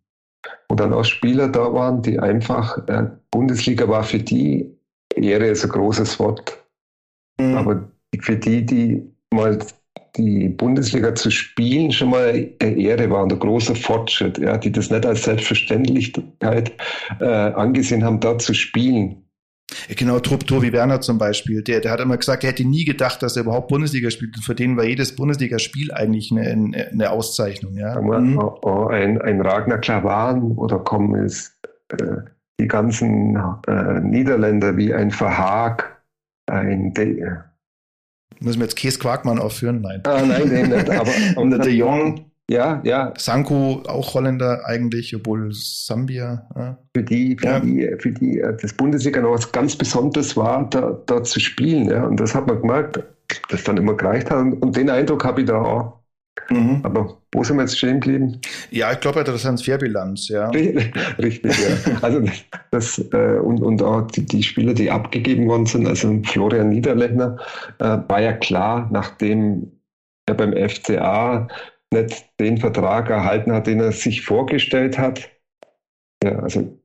[0.74, 4.68] wo dann auch Spieler da waren, die einfach, äh, Bundesliga war für die,
[5.14, 6.58] Ehre ist ein großes Wort,
[7.38, 7.56] mhm.
[7.56, 7.88] aber
[8.20, 9.56] für die, die mal
[10.16, 14.72] die Bundesliga zu spielen, schon mal eine Ehre war und ein großer Fortschritt, ja, die
[14.72, 16.72] das nicht als Selbstverständlichkeit
[17.20, 19.23] äh, angesehen haben, da zu spielen.
[19.96, 23.37] Genau, Tobi Werner zum Beispiel, der, der hat immer gesagt, er hätte nie gedacht, dass
[23.37, 24.37] er überhaupt Bundesliga spielt.
[24.37, 27.76] Und für den war jedes Bundesligaspiel eigentlich eine, eine Auszeichnung.
[27.76, 28.00] Ja.
[28.00, 28.38] Mhm.
[28.90, 31.56] Ein, ein Ragnar Klavan oder kommen es
[31.88, 31.96] äh,
[32.60, 36.02] die ganzen äh, Niederländer wie ein Verhaag,
[36.46, 37.20] ein De
[38.40, 39.80] Müssen wir jetzt Kees Quarkmann aufführen?
[39.80, 40.00] Nein.
[40.04, 42.30] Ah, nein, den nicht, aber, aber De Jong.
[42.50, 43.14] Ja, ja.
[43.16, 46.46] Sanko, auch Holländer eigentlich, obwohl Sambia.
[46.54, 46.78] Ja.
[46.94, 47.61] Für die, für ja.
[47.61, 51.88] die, für die äh, das Bundesliga noch was ganz Besonderes war, da, da zu spielen.
[51.88, 52.04] Ja.
[52.04, 53.02] Und das hat man gemerkt,
[53.48, 54.38] dass dann immer gereicht hat.
[54.38, 56.04] Und den Eindruck habe ich da auch.
[56.50, 56.80] Mhm.
[56.83, 58.40] Aber wo sind wir jetzt stehen geblieben?
[58.70, 60.48] Ja, ich glaube, das ist Transferbilanz, ja.
[61.18, 61.98] Richtig, ja.
[62.02, 62.22] Also
[62.72, 67.38] das, äh, und, und auch die, die Spieler, die abgegeben worden sind, also Florian Niederlechner,
[67.78, 69.70] äh, war ja klar, nachdem
[70.26, 71.48] er beim FCA
[71.94, 75.30] nicht den Vertrag erhalten hat, den er sich vorgestellt hat.
[76.22, 76.78] Ja, also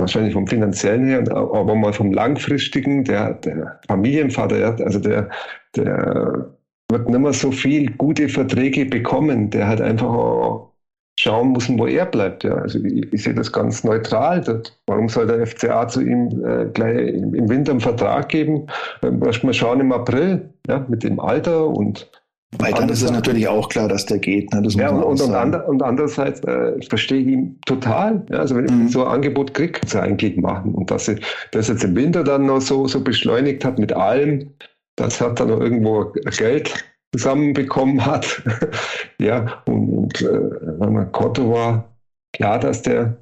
[0.00, 5.28] wahrscheinlich vom finanziellen her, aber mal vom langfristigen, der, der Familienvater, also der,
[5.76, 6.54] der
[6.90, 10.72] wird nicht mehr so viel gute Verträge bekommen, der halt einfach auch
[11.18, 12.44] schauen muss, wo er bleibt.
[12.44, 12.54] Ja.
[12.54, 14.40] Also ich, ich sehe das ganz neutral.
[14.40, 18.68] Das, warum soll der FCA zu ihm äh, gleich im Winter einen Vertrag geben?
[19.02, 22.08] Ähm, Erstmal schauen im April, ja, mit dem Alter und
[22.56, 24.50] weil dann ist es natürlich auch klar, dass der geht.
[24.54, 24.66] Ne?
[24.70, 28.24] ja, und, und, ander, und, andererseits äh, verstehe ich ihn total.
[28.30, 28.86] Ja, also wenn mhm.
[28.86, 30.74] ich so ein Angebot kriege, kann sie eigentlich machen.
[30.74, 31.18] Und dass er
[31.52, 34.50] das jetzt im Winter dann noch so, so beschleunigt hat mit allem,
[34.96, 36.72] das hat dann noch irgendwo Geld
[37.14, 38.42] zusammenbekommen hat.
[39.20, 41.94] ja, und, und äh, wenn man Kotto war,
[42.32, 43.18] klar, dass der,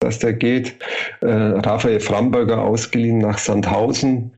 [0.00, 0.76] dass der geht.
[1.20, 4.36] Äh, Raphael Framberger ausgeliehen nach Sandhausen.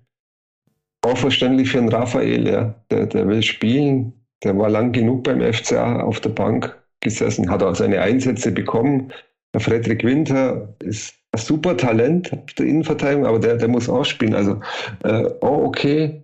[1.03, 2.75] Auch verständlich für einen Raphael, ja.
[2.91, 7.62] Der, der will spielen, der war lang genug beim FCA auf der Bank gesessen, hat
[7.62, 9.12] auch seine Einsätze bekommen.
[9.55, 14.05] Der Frederik Winter ist ein super Talent auf der Innenverteidigung, aber der, der muss auch
[14.05, 14.35] spielen.
[14.35, 14.61] Also,
[15.05, 16.22] äh, oh, okay.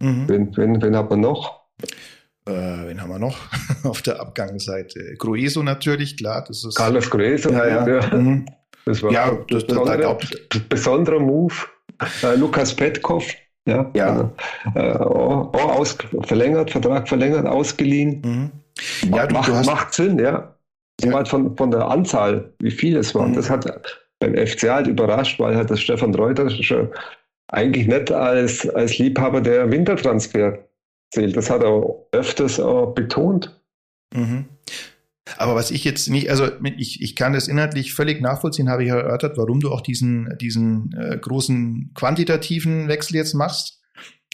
[0.00, 0.28] Mhm.
[0.28, 1.62] Wen, wen, wen hat man noch?
[2.46, 3.38] Äh, wen haben wir noch
[3.84, 5.14] auf der Abgangsseite?
[5.18, 6.44] Grueso natürlich, klar.
[6.46, 7.66] Das ist, Carlos Grueso, ja.
[7.66, 7.88] ja.
[7.88, 8.16] ja.
[8.16, 8.46] Mhm.
[8.84, 10.18] Das war ja, das, das, besondere,
[10.68, 11.54] besonderer Move.
[12.22, 13.24] Äh, Lukas Petkov,
[13.66, 14.06] ja, ja.
[14.06, 14.32] Also,
[14.74, 18.22] äh, auch, auch aus, verlängert, Vertrag verlängert, ausgeliehen.
[18.24, 18.50] Mhm.
[19.14, 20.54] Ja, du, macht, du hast, macht Sinn, ja.
[21.00, 21.24] ja.
[21.24, 23.28] Von, von der Anzahl, wie viel es war.
[23.28, 23.34] Mhm.
[23.34, 23.66] Das hat
[24.18, 26.88] beim FC halt überrascht, weil halt das Stefan Reuter schon
[27.48, 30.58] eigentlich nicht als, als Liebhaber der Wintertransfer
[31.12, 31.36] zählt.
[31.36, 33.60] Das hat er öfters auch betont.
[34.14, 34.46] Mhm.
[35.36, 38.90] Aber was ich jetzt nicht, also ich, ich kann das inhaltlich völlig nachvollziehen, habe ich
[38.90, 43.80] erörtert, warum du auch diesen, diesen äh, großen quantitativen Wechsel jetzt machst.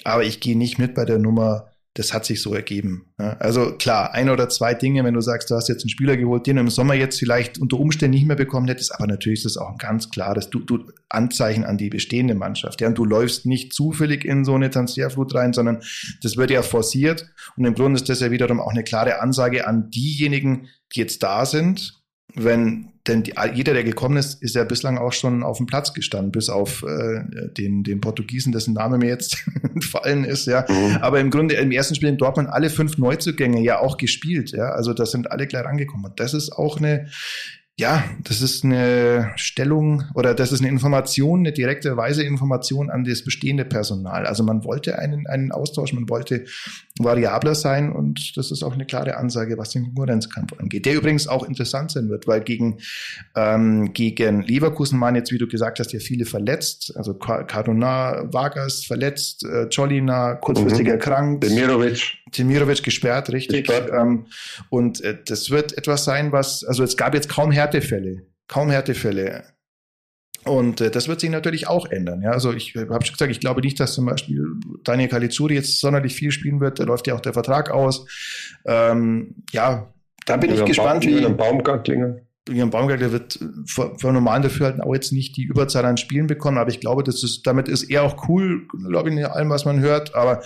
[0.05, 3.13] Aber ich gehe nicht mit bei der Nummer das hat sich so ergeben.
[3.17, 6.47] Also klar, ein oder zwei Dinge, wenn du sagst, du hast jetzt einen Spieler geholt,
[6.47, 9.47] den du im Sommer jetzt vielleicht unter Umständen nicht mehr bekommen hättest, aber natürlich ist
[9.47, 12.81] das auch ein ganz klares du, du Anzeichen an die bestehende Mannschaft.
[12.81, 15.81] Ja, und du läufst nicht zufällig in so eine Transferflut rein, sondern
[16.23, 17.27] das wird ja forciert.
[17.57, 21.23] Und im Grunde ist das ja wiederum auch eine klare Ansage an diejenigen, die jetzt
[21.23, 22.03] da sind,
[22.35, 25.95] wenn denn die, jeder, der gekommen ist, ist ja bislang auch schon auf dem Platz
[25.95, 27.23] gestanden, bis auf äh,
[27.57, 30.67] den, den Portugiesen, dessen Name mir jetzt entfallen ist, ja.
[30.69, 30.99] Mhm.
[31.01, 34.71] Aber im Grunde im ersten Spiel in Dortmund alle fünf Neuzugänge ja auch gespielt, ja.
[34.71, 36.07] Also das sind alle gleich rangekommen.
[36.07, 37.09] Und das ist auch eine,
[37.79, 43.05] ja, das ist eine Stellung oder das ist eine Information, eine direkte Weise Information an
[43.05, 44.27] das bestehende Personal.
[44.27, 46.45] Also man wollte einen, einen Austausch, man wollte
[46.99, 50.87] variabler sein und das ist auch eine klare Ansage, was den Konkurrenzkampf angeht.
[50.87, 52.79] Der übrigens auch interessant sein wird, weil gegen,
[53.37, 56.93] ähm, gegen Leverkusen waren jetzt, wie du gesagt hast, ja viele verletzt.
[56.97, 60.93] Also Cardona, Vargas verletzt, äh, Jolina kurzfristig mhm.
[60.93, 61.45] erkrankt.
[61.45, 62.19] Demirovic.
[62.37, 63.69] Demirovic gesperrt, richtig.
[63.69, 63.91] Gesperrt.
[63.95, 64.27] Ähm,
[64.69, 68.27] und äh, das wird etwas sein, was, also es gab jetzt kaum Härtefälle.
[68.49, 69.45] Kaum Härtefälle.
[70.45, 72.23] Und äh, das wird sich natürlich auch ändern.
[72.23, 72.31] Ja?
[72.31, 74.45] Also ich habe schon gesagt, ich glaube nicht, dass zum Beispiel
[74.85, 76.79] Daniel Calizzuri jetzt sonderlich viel spielen wird.
[76.79, 78.07] Da läuft ja auch der Vertrag aus.
[78.65, 79.93] Ähm, ja,
[80.27, 81.21] da bin ich gespannt, wie.
[81.21, 82.17] Baumgartlinger.
[82.49, 86.71] Julian Baumgartner wird vor normalen Dafürhalten auch jetzt nicht die Überzahl an Spielen bekommen, aber
[86.71, 89.81] ich glaube, das ist, damit ist er auch cool, glaube ich, in allem, was man
[89.81, 90.15] hört.
[90.15, 90.43] Aber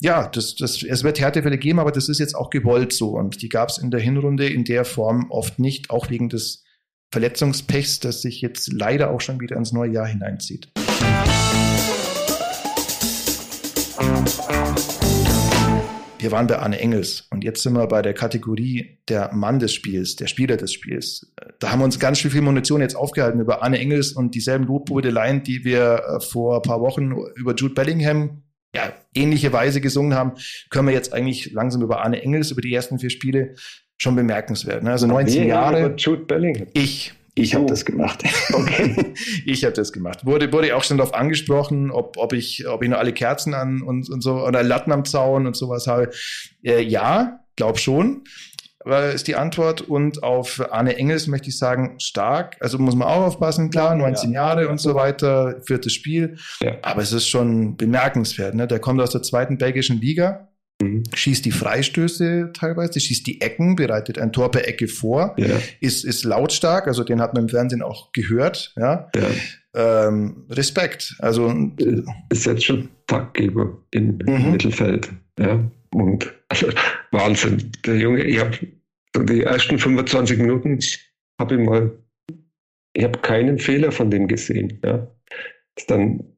[0.00, 3.10] ja, das, das, es wird Härtefälle geben, aber das ist jetzt auch gewollt so.
[3.10, 6.62] Und die gab es in der Hinrunde in der Form oft nicht, auch wegen des
[7.10, 10.68] Verletzungspechs, das sich jetzt leider auch schon wieder ins neue Jahr hineinzieht.
[16.20, 19.72] Wir waren bei Arne Engels und jetzt sind wir bei der Kategorie der Mann des
[19.72, 21.32] Spiels, der Spieler des Spiels.
[21.58, 24.66] Da haben wir uns ganz schön viel Munition jetzt aufgehalten über Arne Engels und dieselben
[24.66, 28.42] Lobhudeleien, die wir äh, vor ein paar Wochen über Jude Bellingham
[28.74, 30.32] ja, ähnliche Weise gesungen haben,
[30.68, 33.54] können wir jetzt eigentlich langsam über Arne Engels, über die ersten vier Spiele
[33.98, 34.82] schon bemerkenswert.
[34.82, 34.92] Ne?
[34.92, 35.94] Also 19 Jahre.
[35.96, 36.68] Jude Bellingham.
[36.72, 37.12] Ich.
[37.34, 37.68] Ich habe oh.
[37.68, 38.24] das gemacht.
[38.52, 39.14] Okay.
[39.46, 40.26] ich habe das gemacht.
[40.26, 43.82] Wurde, wurde auch schon darauf angesprochen, ob, ob, ich, ob ich noch alle Kerzen an
[43.82, 46.10] und, und so oder Latten am Zaun und sowas habe.
[46.62, 48.24] Äh, ja, glaub schon
[49.14, 49.82] ist die Antwort.
[49.82, 52.56] Und auf Arne Engels möchte ich sagen, stark.
[52.60, 54.42] Also muss man auch aufpassen, klar, 19 ja.
[54.42, 56.36] Jahre und so weiter, viertes Spiel.
[56.62, 56.76] Ja.
[56.82, 58.54] Aber es ist schon bemerkenswert.
[58.54, 58.66] Ne?
[58.66, 60.48] Der kommt aus der zweiten belgischen Liga.
[60.80, 61.02] Mhm.
[61.14, 65.60] Schießt die Freistöße teilweise, schießt die Ecken, bereitet ein Tor per Ecke vor, ja.
[65.80, 68.72] ist, ist lautstark, also den hat man im Fernsehen auch gehört.
[68.76, 69.10] Ja.
[69.14, 69.28] ja.
[69.72, 71.14] Ähm, Respekt.
[71.18, 71.52] Also
[72.30, 74.52] ist jetzt schon Taktgeber im, mhm.
[74.52, 75.10] Mittelfeld.
[75.38, 75.70] Ja.
[75.92, 76.68] Und also,
[77.10, 77.70] Wahnsinn.
[77.84, 78.56] Der Junge, ich habe
[79.26, 80.78] die ersten 25 Minuten
[81.38, 81.92] habe ich mal,
[82.92, 84.80] ich habe keinen Fehler von dem gesehen.
[84.84, 85.06] Ja.
[85.86, 86.36] Dann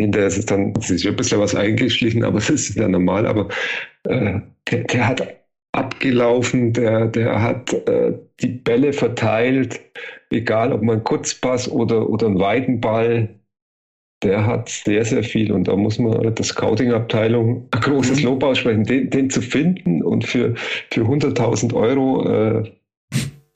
[0.00, 3.26] hinterher ist es dann, es ist ein bisschen was eingeschlichen, aber es ist ja normal,
[3.26, 3.48] aber
[4.04, 5.40] äh, der, der, hat
[5.72, 9.80] abgelaufen, der, der hat äh, die Bälle verteilt,
[10.30, 13.28] egal ob man Kurzpass oder, oder einen weiten Ball,
[14.22, 15.52] der hat sehr, sehr viel.
[15.52, 18.24] Und da muss man der Scouting-Abteilung ein großes mhm.
[18.24, 20.54] Lob aussprechen, den, den, zu finden und für,
[20.90, 22.72] für 100.000 Euro äh,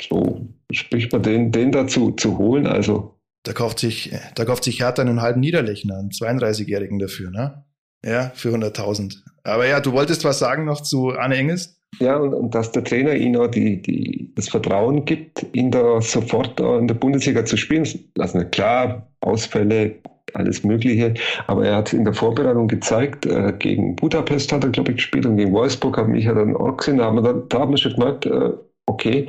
[0.03, 3.18] so spricht man den, den dazu zu holen, also
[3.49, 7.65] da kauft sich, da kauft sich Hertha einen halben Niederlechner, einen 32-Jährigen dafür, ne?
[8.05, 9.17] Ja, für 100.000.
[9.43, 11.81] Aber ja, du wolltest was sagen noch zu Arne Engels?
[11.99, 15.99] Ja, und, und dass der Trainer ihm auch die, die, das Vertrauen gibt, ihn da
[16.03, 17.89] sofort in der Bundesliga zu spielen.
[18.19, 19.95] Also klar, Ausfälle,
[20.35, 21.15] alles Mögliche.
[21.47, 25.25] Aber er hat in der Vorbereitung gezeigt, äh, gegen Budapest hat er, glaube ich, gespielt
[25.25, 26.99] und gegen Wolfsburg haben mich ja dann auch gesehen.
[26.99, 28.53] Da haben wir, da haben wir schon gemerkt, äh,
[28.85, 29.27] okay,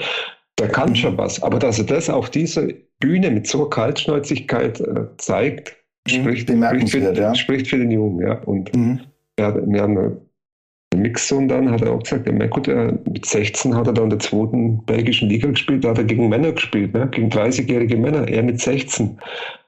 [0.59, 1.41] der kann schon was.
[1.41, 2.67] Aber dass er das auf dieser
[2.99, 5.75] Bühne mit so Kaltschnäuzigkeit äh, zeigt,
[6.07, 6.11] mhm.
[6.11, 7.35] spricht, spricht, für, ja.
[7.35, 8.25] spricht, für, den Jungen.
[8.25, 8.39] Ja.
[8.43, 8.99] Und mhm.
[9.39, 13.75] ja, wir haben einen Mixsohn dann, hat er auch gesagt, ja, gut, er, mit 16
[13.75, 16.93] hat er dann in der zweiten belgischen Liga gespielt, da hat er gegen Männer gespielt,
[16.93, 17.07] ne?
[17.11, 19.17] gegen 30-jährige Männer, er mit 16.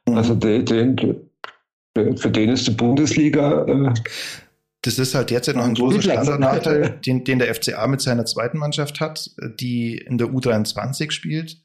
[0.07, 0.15] Mhm.
[0.15, 1.15] Also den, den,
[1.93, 3.93] für den ist die Bundesliga äh,
[4.81, 8.57] das ist halt derzeit noch ein großer Standardnachteil, den, den der FCA mit seiner zweiten
[8.57, 11.57] Mannschaft hat, die in der U23 spielt.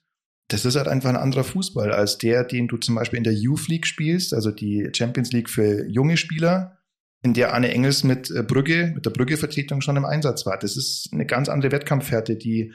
[0.49, 3.33] Das ist halt einfach ein anderer Fußball als der, den du zum Beispiel in der
[3.33, 6.79] Youth League spielst, also die Champions League für junge Spieler,
[7.23, 10.59] in der Anne Engels mit äh, Brügge, mit der Brügge-Vertretung schon im Einsatz war.
[10.59, 12.73] Das ist eine ganz andere Wettkampfhärte, die,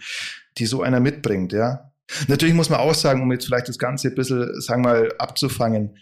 [0.57, 1.91] die so einer mitbringt, ja.
[2.27, 5.13] Natürlich muss man auch sagen, um jetzt vielleicht das Ganze ein bisschen, sagen wir mal,
[5.17, 5.95] abzufangen,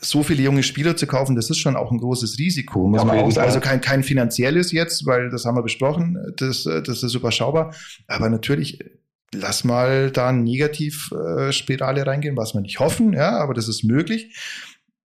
[0.00, 3.18] so viele junge Spieler zu kaufen, das ist schon auch ein großes Risiko, muss man
[3.18, 3.46] auch sagen.
[3.46, 7.74] Also kein, kein finanzielles jetzt, weil das haben wir besprochen, das, das ist überschaubar.
[8.06, 8.78] Aber natürlich,
[9.34, 14.36] lass mal da eine Negativspirale reingehen, was wir nicht hoffen, ja, aber das ist möglich.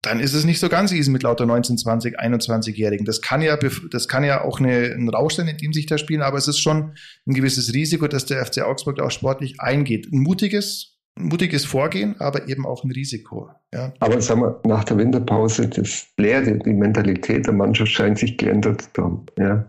[0.02, 3.04] Dann ist es nicht so ganz easy mit lauter 19, 20, 21-Jährigen.
[3.04, 3.58] Das kann ja,
[3.90, 6.48] das kann ja auch eine, ein Rausch sein, in dem sich da spielen, aber es
[6.48, 6.94] ist schon
[7.26, 10.10] ein gewisses Risiko, dass der FC Augsburg auch sportlich eingeht.
[10.10, 13.50] Ein mutiges, mutiges Vorgehen, aber eben auch ein Risiko.
[13.72, 13.92] Ja.
[14.00, 18.88] Aber sagen wir, nach der Winterpause, das Leere, die Mentalität der Mannschaft scheint sich geändert
[18.94, 19.26] zu haben.
[19.38, 19.66] Ja.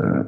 [0.00, 0.24] Äh,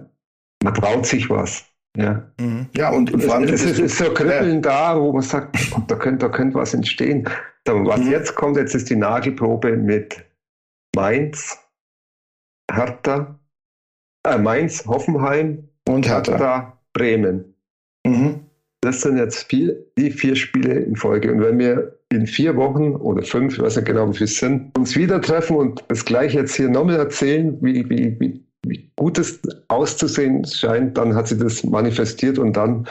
[0.62, 1.64] man traut sich was.
[1.96, 2.66] Ja, mhm.
[2.74, 4.60] ja und, und vor allem es, es ist so Kribbeln ja.
[4.60, 7.28] da, wo man sagt, oh, da könnte, da könnte was entstehen.
[7.66, 8.10] Was mhm.
[8.10, 10.24] jetzt kommt, jetzt ist die Nagelprobe mit
[10.96, 11.58] Mainz,
[12.70, 13.38] Hertha,
[14.26, 17.54] äh, Mainz, Hoffenheim und Hertha, Hertha Bremen.
[18.04, 18.43] Mhm.
[18.84, 21.32] Das sind jetzt vier, die vier Spiele in Folge.
[21.32, 24.38] Und wenn wir in vier Wochen oder fünf, ich weiß nicht genau, wie viel es
[24.38, 28.90] sind, uns wieder treffen und das gleiche jetzt hier nochmal erzählen, wie, wie, wie, wie
[28.96, 32.86] gut es auszusehen scheint, dann hat sie das manifestiert und dann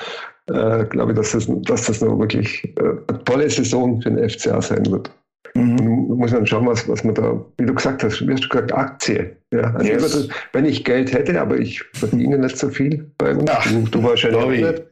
[0.48, 4.28] äh, glaube ich, dass das, dass das noch wirklich äh, eine tolle Saison für den
[4.28, 5.12] FCA sein wird.
[5.56, 6.16] Mhm.
[6.18, 8.74] muss man schauen, was, was man da, wie du gesagt hast, wie hast du gesagt,
[8.74, 9.36] Aktie.
[9.54, 10.30] Ja, also yes.
[10.52, 14.02] wenn ich Geld hätte, aber ich verdiene nicht so viel bei uns, Ach, du, du
[14.02, 14.84] wahrscheinlich nicht,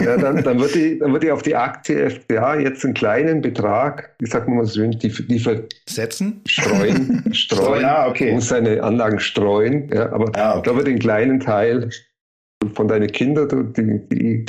[0.00, 3.40] ja, dann, dann, würde ich, dann würde ich auf die Aktie FCA jetzt einen kleinen
[3.40, 8.32] Betrag, ich sag mal so, die, die setzen, streuen, streuen, ja, okay.
[8.32, 10.62] muss seine Anlagen streuen, ja, aber ja, okay.
[10.64, 11.90] da würde den kleinen Teil
[12.74, 14.44] von deinen Kindern, die, die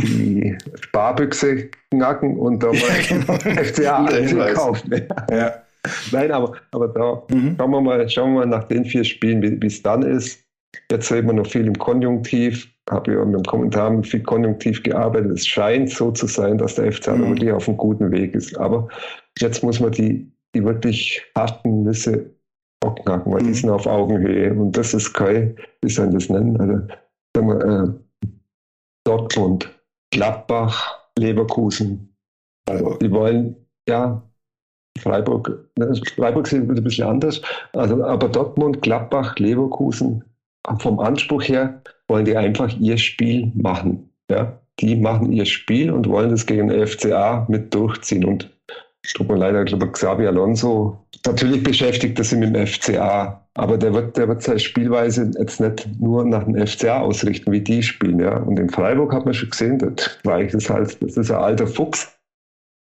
[0.00, 2.76] die Sparbüchse knacken und da mal
[3.82, 4.44] ja, genau.
[4.44, 5.06] FCA kaufen.
[5.30, 5.54] Ja.
[6.12, 7.56] Nein, aber, aber da mhm.
[7.56, 10.44] schauen, wir mal, schauen wir mal nach den vier Spielen, wie es dann ist.
[10.90, 12.68] Jetzt reden wir noch viel im Konjunktiv.
[12.90, 15.32] Habe ja mit dem Kommentar viel Konjunktiv gearbeitet.
[15.32, 17.30] Es scheint so zu sein, dass der FCA mhm.
[17.30, 18.56] wirklich auf einem guten Weg ist.
[18.58, 18.88] Aber
[19.38, 22.30] jetzt muss man die, die wirklich harten Nüsse
[22.84, 23.46] auch knacken, weil mhm.
[23.46, 24.52] die sind auf Augenhöhe.
[24.52, 26.60] Und das ist kein, wie soll ich das nennen?
[26.60, 26.86] Also,
[27.34, 27.88] sagen wir, äh,
[29.04, 29.75] Dortmund
[30.10, 32.14] Gladbach, Leverkusen.
[32.68, 33.00] Freiburg.
[33.00, 33.56] Die wollen,
[33.88, 34.22] ja,
[34.98, 37.40] Freiburg, ne, Freiburg sind ein bisschen anders,
[37.74, 40.24] also, aber Dortmund, Gladbach, Leverkusen,
[40.78, 44.10] vom Anspruch her wollen die einfach ihr Spiel machen.
[44.30, 44.60] Ja?
[44.80, 48.24] Die machen ihr Spiel und wollen das gegen den FCA mit durchziehen.
[48.24, 48.50] Und
[49.14, 53.92] tut mir leid, ich glaube, Xavi Alonso, natürlich beschäftigt das mit dem FCA, aber der
[53.94, 58.20] wird, der wird seine Spielweise jetzt nicht nur nach dem FCA ausrichten, wie die spielen.
[58.20, 58.38] Ja.
[58.38, 61.66] Und in Freiburg hat man schon gesehen, das Reich ist halt, das ist ein alter
[61.66, 62.18] Fuchs,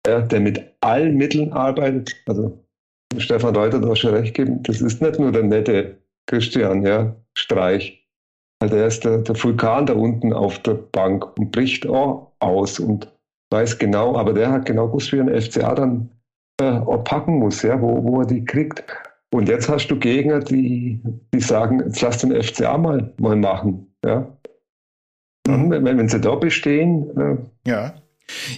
[0.07, 2.15] ja, der mit allen Mitteln arbeitet.
[2.27, 2.59] Also
[3.19, 7.15] Stefan Reuter hat auch schon recht gegeben, das ist nicht nur der nette Christian, ja,
[7.37, 8.01] Streich.
[8.61, 12.79] Also er ist der, der Vulkan da unten auf der Bank und bricht auch aus
[12.79, 13.09] und
[13.51, 16.11] weiß genau, aber der hat genau gewusst, wie ein FCA dann
[16.61, 18.85] äh, packen muss, ja, wo, wo er die kriegt.
[19.33, 21.01] Und jetzt hast du Gegner, die,
[21.33, 23.93] die sagen, jetzt lass den FCA mal, mal machen.
[24.05, 24.33] Ja.
[25.49, 27.17] Und wenn, wenn sie da bestehen.
[27.17, 27.37] Äh,
[27.69, 27.95] ja.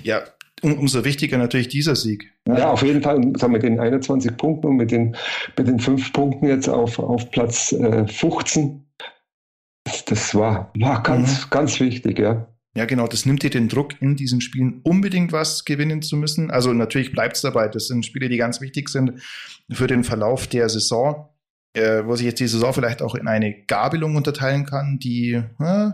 [0.03, 0.23] Ja,
[0.63, 2.33] um, umso wichtiger natürlich dieser Sieg.
[2.47, 3.21] Ja, auf jeden Fall.
[3.37, 5.17] Sagen mit den 21 Punkten und mit den,
[5.57, 8.85] mit den fünf Punkten jetzt auf, auf Platz äh, 15.
[9.85, 11.51] Das, das war, war ganz, mhm.
[11.51, 12.47] ganz wichtig, ja.
[12.77, 16.51] Ja, genau, das nimmt dir den Druck, in diesen Spielen unbedingt was gewinnen zu müssen.
[16.51, 19.15] Also natürlich bleibt es dabei, das sind Spiele, die ganz wichtig sind
[19.71, 21.31] für den Verlauf der Saison,
[21.73, 25.91] äh, wo sich jetzt die Saison vielleicht auch in eine Gabelung unterteilen kann, die äh,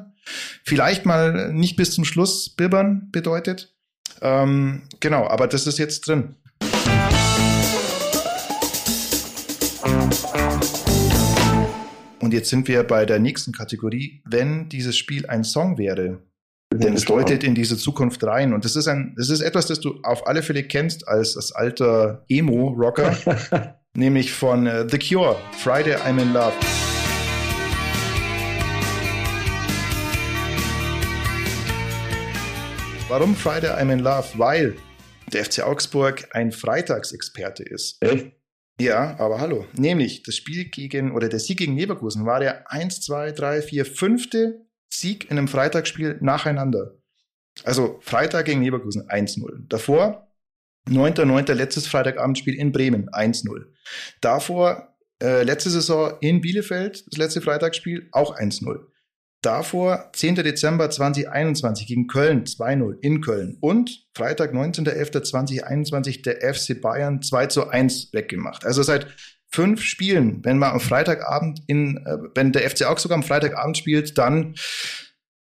[0.65, 3.77] vielleicht mal nicht bis zum Schluss bibbern bedeutet.
[4.21, 6.35] Ähm, genau, aber das ist jetzt drin.
[12.19, 14.21] Und jetzt sind wir bei der nächsten Kategorie.
[14.25, 16.19] Wenn dieses Spiel ein Song wäre,
[16.75, 18.53] denn es deutet in diese Zukunft rein.
[18.53, 21.53] Und das ist ein, das ist etwas, das du auf alle Fälle kennst als, als
[21.53, 26.53] alter Emo-Rocker, nämlich von uh, The Cure, Friday I'm in Love.
[33.09, 34.27] Warum Friday I'm in Love?
[34.37, 34.77] Weil
[35.33, 38.03] der FC Augsburg ein Freitagsexperte ist.
[38.03, 38.33] Echt?
[38.81, 39.67] Ja, aber hallo.
[39.77, 43.85] Nämlich das Spiel gegen oder der Sieg gegen Leverkusen war der 1, 2, 3, 4,
[43.85, 46.97] fünfte Sieg in einem Freitagsspiel nacheinander.
[47.65, 49.69] Also Freitag gegen Leverkusen 1-0.
[49.69, 50.29] Davor
[50.89, 51.53] 9.9.
[51.55, 53.67] letztes Freitagabendspiel in Bremen 1-0.
[54.21, 58.81] Davor äh, letzte Saison in Bielefeld, das letzte Freitagsspiel, auch 1-0.
[59.43, 60.37] Davor 10.
[60.37, 63.59] Dezember 2021 gegen Köln 2-0 in Köln.
[63.61, 68.65] Und Freitag 19.11.2021 der FC Bayern 2 1 weggemacht.
[68.65, 69.09] Also seit
[69.53, 74.19] fünf Spielen, wenn man am Freitagabend in, äh, wenn der FC Augsburg am Freitagabend spielt,
[74.19, 74.55] dann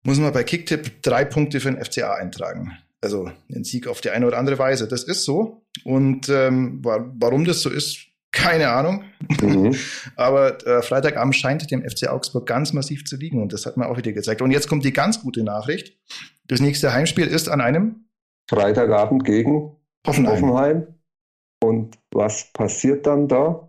[0.04, 2.78] muss man bei Kicktipp drei Punkte für den FCA eintragen.
[3.02, 4.88] Also einen Sieg auf die eine oder andere Weise.
[4.88, 5.62] Das ist so.
[5.84, 9.04] Und ähm, warum das so ist, keine Ahnung.
[9.42, 9.76] Mhm.
[10.16, 13.42] Aber äh, Freitagabend scheint dem FC Augsburg ganz massiv zu liegen.
[13.42, 14.42] Und das hat man auch wieder gezeigt.
[14.42, 15.98] Und jetzt kommt die ganz gute Nachricht.
[16.48, 18.08] Das nächste Heimspiel ist an einem
[18.50, 20.34] Freitagabend gegen Hoffenheim.
[20.34, 20.88] Hoffenheim.
[21.62, 23.69] Und was passiert dann da?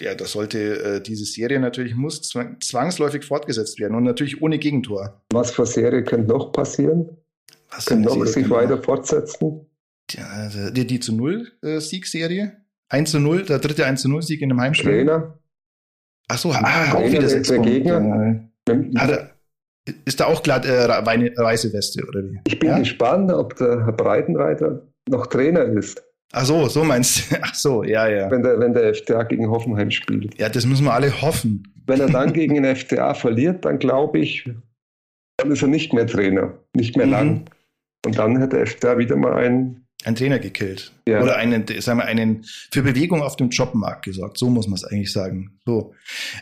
[0.00, 5.22] Ja, das sollte äh, diese Serie natürlich muss zwangsläufig fortgesetzt werden und natürlich ohne Gegentor.
[5.32, 7.16] Was für Serie könnte noch passieren?
[7.70, 8.84] Was könnte noch sich weiter noch?
[8.84, 9.66] fortsetzen?
[10.10, 12.56] Ja, die, die zu Null äh, Siegserie.
[12.88, 14.90] 1 zu 0, der dritte 1 zu 0 Sieg in einem Heimspiel.
[14.90, 15.38] Trainer.
[16.28, 18.50] Ach so, ah, auch wieder sechs der Gegner.
[18.96, 19.30] Hat er,
[20.04, 22.40] ist da auch glatt äh, weiße Weste oder wie?
[22.46, 22.78] Ich bin ja?
[22.78, 26.02] gespannt, ob der Herr Breitenreiter noch Trainer ist.
[26.32, 27.36] Ach so, so meinst du.
[27.42, 28.30] Ach so, ja, ja.
[28.30, 30.38] Wenn der, wenn der FCA gegen Hoffenheim spielt.
[30.38, 31.62] Ja, das müssen wir alle hoffen.
[31.86, 34.50] Wenn er dann gegen den FCA verliert, dann glaube ich,
[35.36, 37.12] dann ist er nicht mehr Trainer, nicht mehr mhm.
[37.12, 37.50] lang.
[38.04, 40.92] Und dann hat der FCA wieder mal einen einen Trainer gekillt.
[41.06, 41.22] Ja.
[41.22, 44.38] Oder einen, sagen wir, einen für Bewegung auf dem Jobmarkt gesorgt.
[44.38, 45.58] So muss man es eigentlich sagen.
[45.64, 45.94] So.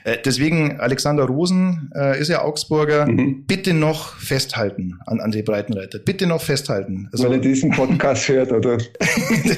[0.04, 3.06] Äh, deswegen, Alexander Rosen äh, ist ja Augsburger.
[3.06, 3.46] Mhm.
[3.46, 5.98] Bitte noch festhalten an André Breitenreiter.
[5.98, 7.08] Bitte noch festhalten.
[7.12, 8.78] Also, Weil er diesen Podcast hört, oder?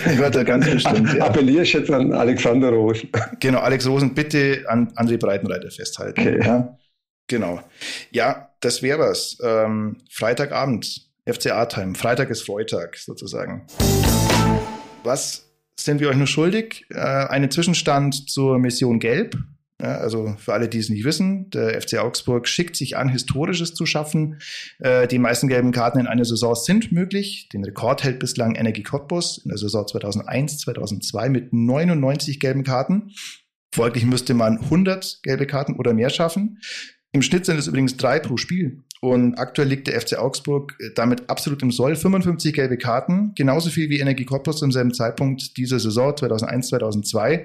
[0.05, 1.15] hört er ganz bestimmt.
[1.15, 1.27] Ja.
[1.27, 3.09] Appelliere ich jetzt an Alexander Rosen.
[3.41, 6.21] Genau, Alex Rosen, bitte an André Breitenreiter festhalten.
[6.21, 6.41] Okay.
[6.45, 6.77] Ja.
[7.29, 7.61] Genau.
[8.11, 9.39] Ja, das wäre was.
[9.43, 11.95] Ähm, Freitagabend FCA-Time.
[11.95, 13.67] Freitag ist Freitag sozusagen.
[15.05, 15.47] Was
[15.77, 16.87] sind wir euch nur schuldig?
[16.91, 19.37] Äh, einen Zwischenstand zur Mission Gelb.
[19.81, 23.75] Ja, also für alle, die es nicht wissen, der FC Augsburg schickt sich an, Historisches
[23.75, 24.39] zu schaffen.
[24.79, 27.49] Äh, die meisten gelben Karten in einer Saison sind möglich.
[27.53, 33.11] Den Rekord hält bislang Energie Cottbus in der Saison 2001, 2002 mit 99 gelben Karten.
[33.75, 36.61] Folglich müsste man 100 gelbe Karten oder mehr schaffen.
[37.11, 38.83] Im Schnitt sind es übrigens drei pro Spiel.
[39.05, 41.97] Und aktuell liegt der FC Augsburg äh, damit absolut im Soll.
[41.97, 47.45] 55 gelbe Karten, genauso viel wie Energie Cottbus zum selben Zeitpunkt dieser Saison 2001, 2002.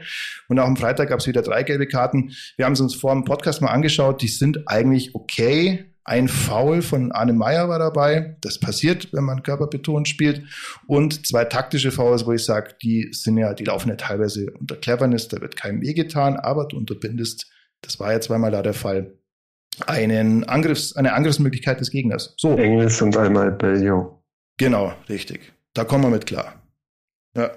[0.50, 2.32] Und auch am Freitag gab es wieder drei gelbe Karten.
[2.58, 4.22] Wir haben es uns vor dem Podcast mal angeschaut.
[4.22, 5.86] Die sind eigentlich okay.
[6.04, 8.38] Ein Foul von Arne Meyer war dabei.
[8.42, 10.44] Das passiert, wenn man körperbetont spielt.
[10.86, 14.76] Und zwei taktische Fouls, wo ich sage, die sind ja, die laufen ja teilweise unter
[14.76, 17.48] Cleverness, da wird keinem weh getan, aber du unterbindest,
[17.82, 19.18] das war ja zweimal da der Fall,
[19.86, 22.34] einen Angriffs, eine Angriffsmöglichkeit des Gegners.
[22.38, 22.58] So.
[22.58, 24.24] Engels und einmal Bellio.
[24.58, 25.54] Genau, richtig.
[25.74, 26.64] Da kommen wir mit klar.
[27.36, 27.52] Ja.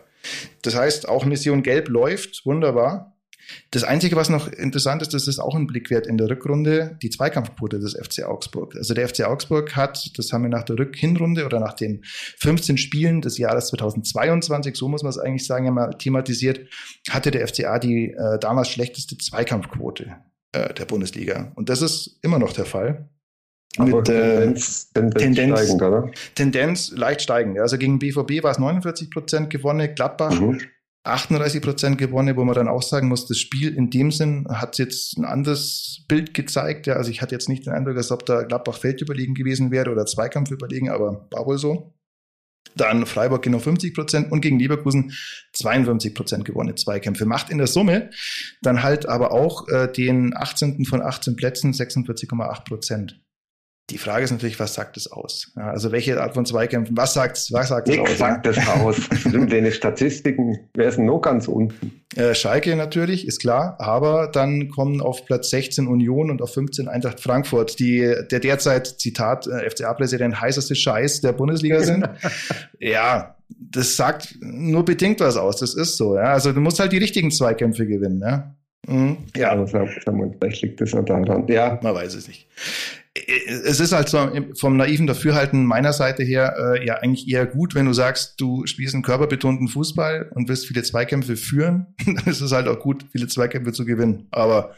[0.62, 3.16] Das heißt, auch Mission Gelb läuft wunderbar.
[3.70, 6.98] Das Einzige, was noch interessant ist, das ist auch ein Blick wert in der Rückrunde,
[7.02, 8.76] die Zweikampfquote des FC Augsburg.
[8.76, 12.78] Also der FC Augsburg hat, das haben wir nach der Rückhinrunde oder nach den 15
[12.78, 16.60] Spielen des Jahres 2022, so muss man es eigentlich sagen, ja mal thematisiert,
[17.08, 20.16] hatte der FCA die äh, damals schlechteste Zweikampfquote
[20.52, 21.52] äh, der Bundesliga.
[21.54, 23.08] Und das ist immer noch der Fall.
[23.76, 26.10] Aber mit Tendenz, Tendenz, Tendenz, steigend, oder?
[26.34, 27.58] Tendenz leicht steigend.
[27.60, 30.60] Also gegen BVB war es 49 Prozent gewonnen, Gladbach mhm.
[31.04, 34.78] 38 Prozent gewonnen, wo man dann auch sagen muss, das Spiel in dem Sinn hat
[34.78, 36.86] jetzt ein anderes Bild gezeigt.
[36.86, 39.70] Ja, also ich hatte jetzt nicht den Eindruck, als ob da Gladbach Feld überlegen gewesen
[39.70, 41.94] wäre oder Zweikampf überlegen, aber war wohl so.
[42.76, 45.12] Dann Freiburg genau 50 Prozent und gegen Leverkusen
[45.52, 47.26] 52 Prozent gewonnene Zweikämpfe.
[47.26, 48.10] Macht in der Summe
[48.62, 50.84] dann halt aber auch äh, den 18.
[50.84, 53.20] von 18 Plätzen 46,8 Prozent.
[53.90, 55.52] Die Frage ist natürlich, was sagt es aus?
[55.56, 58.18] Ja, also welche Art von Zweikämpfen, was sagt was sagt es aus?
[58.18, 58.96] sagt es aus.
[59.24, 62.00] Deine Statistiken, wer ist denn noch ganz unten?
[62.14, 66.86] Äh, Schalke natürlich, ist klar, aber dann kommen auf Platz 16 Union und auf 15
[66.86, 72.08] Eintracht Frankfurt, die der derzeit, Zitat, äh, FCA-Präsident, heißeste Scheiß der Bundesliga sind.
[72.78, 76.14] ja, das sagt nur bedingt was aus, das ist so.
[76.14, 76.32] Ja?
[76.32, 78.20] Also du musst halt die richtigen Zweikämpfe gewinnen.
[78.20, 78.54] Ja?
[78.86, 79.16] Mhm.
[79.36, 81.48] Ja, aber sagen wir, vielleicht liegt das daran.
[81.48, 81.80] Ja.
[81.82, 82.46] Man weiß es nicht
[83.14, 87.74] es ist halt so vom naiven Dafürhalten meiner Seite her äh, ja eigentlich eher gut,
[87.74, 92.40] wenn du sagst, du spielst einen körperbetonten Fußball und willst viele Zweikämpfe führen, dann ist
[92.40, 94.28] es halt auch gut, viele Zweikämpfe zu gewinnen.
[94.30, 94.76] Aber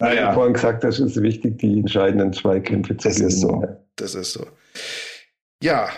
[0.00, 0.14] naja.
[0.14, 3.28] Ja, vorhin gesagt, das ist wichtig, die entscheidenden Zweikämpfe zu das gewinnen.
[3.28, 3.64] Ist so.
[3.96, 4.46] Das ist so.
[5.62, 5.90] Ja,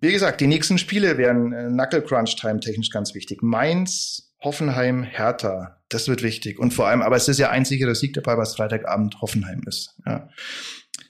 [0.00, 3.42] wie gesagt, die nächsten Spiele werden äh, Knuckle Crunch Time technisch ganz wichtig.
[3.42, 5.76] Mainz, Hoffenheim, Hertha.
[5.90, 6.58] Das wird wichtig.
[6.58, 9.94] Und vor allem, aber es ist ja ein sicherer Sieg dabei, was Freitagabend Hoffenheim ist.
[10.06, 10.28] Ja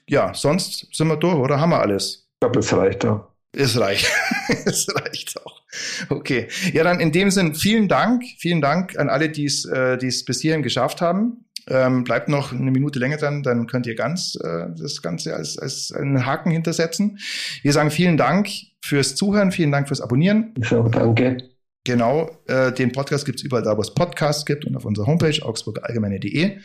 [0.09, 2.27] ja, sonst sind wir durch, oder haben wir alles?
[2.35, 3.27] Ich glaube, es reicht auch.
[3.51, 4.07] Es reicht.
[4.65, 5.61] es reicht auch.
[6.09, 6.47] Okay.
[6.73, 8.23] Ja, dann in dem Sinn vielen Dank.
[8.37, 11.45] Vielen Dank an alle, die es äh, die es bis hierhin geschafft haben.
[11.69, 15.57] Ähm, bleibt noch eine Minute länger dran, dann könnt ihr ganz äh, das Ganze als,
[15.57, 17.19] als einen Haken hintersetzen.
[17.61, 18.47] Wir sagen vielen Dank
[18.81, 20.53] fürs Zuhören, vielen Dank fürs Abonnieren.
[20.61, 21.56] So, danke.
[21.87, 25.07] Genau, äh, den Podcast gibt es überall da, wo es Podcasts gibt und auf unserer
[25.07, 26.57] Homepage augsburgerallgemeine.de.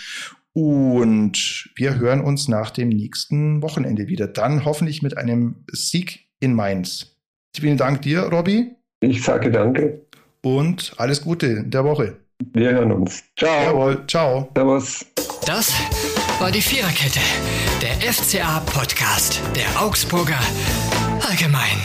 [0.53, 4.27] Und wir hören uns nach dem nächsten Wochenende wieder.
[4.27, 7.17] Dann hoffentlich mit einem Sieg in Mainz.
[7.57, 8.73] Vielen Dank dir, Robby.
[9.01, 10.01] Ich sage danke.
[10.43, 12.17] Und alles Gute in der Woche.
[12.53, 13.23] Wir hören uns.
[13.39, 13.63] Ciao.
[13.63, 14.51] Jawohl, ciao.
[14.57, 15.07] Servus.
[15.47, 15.73] Das
[16.41, 17.21] war die Viererkette,
[17.81, 20.41] der FCA-Podcast der Augsburger
[21.21, 21.79] Allgemein.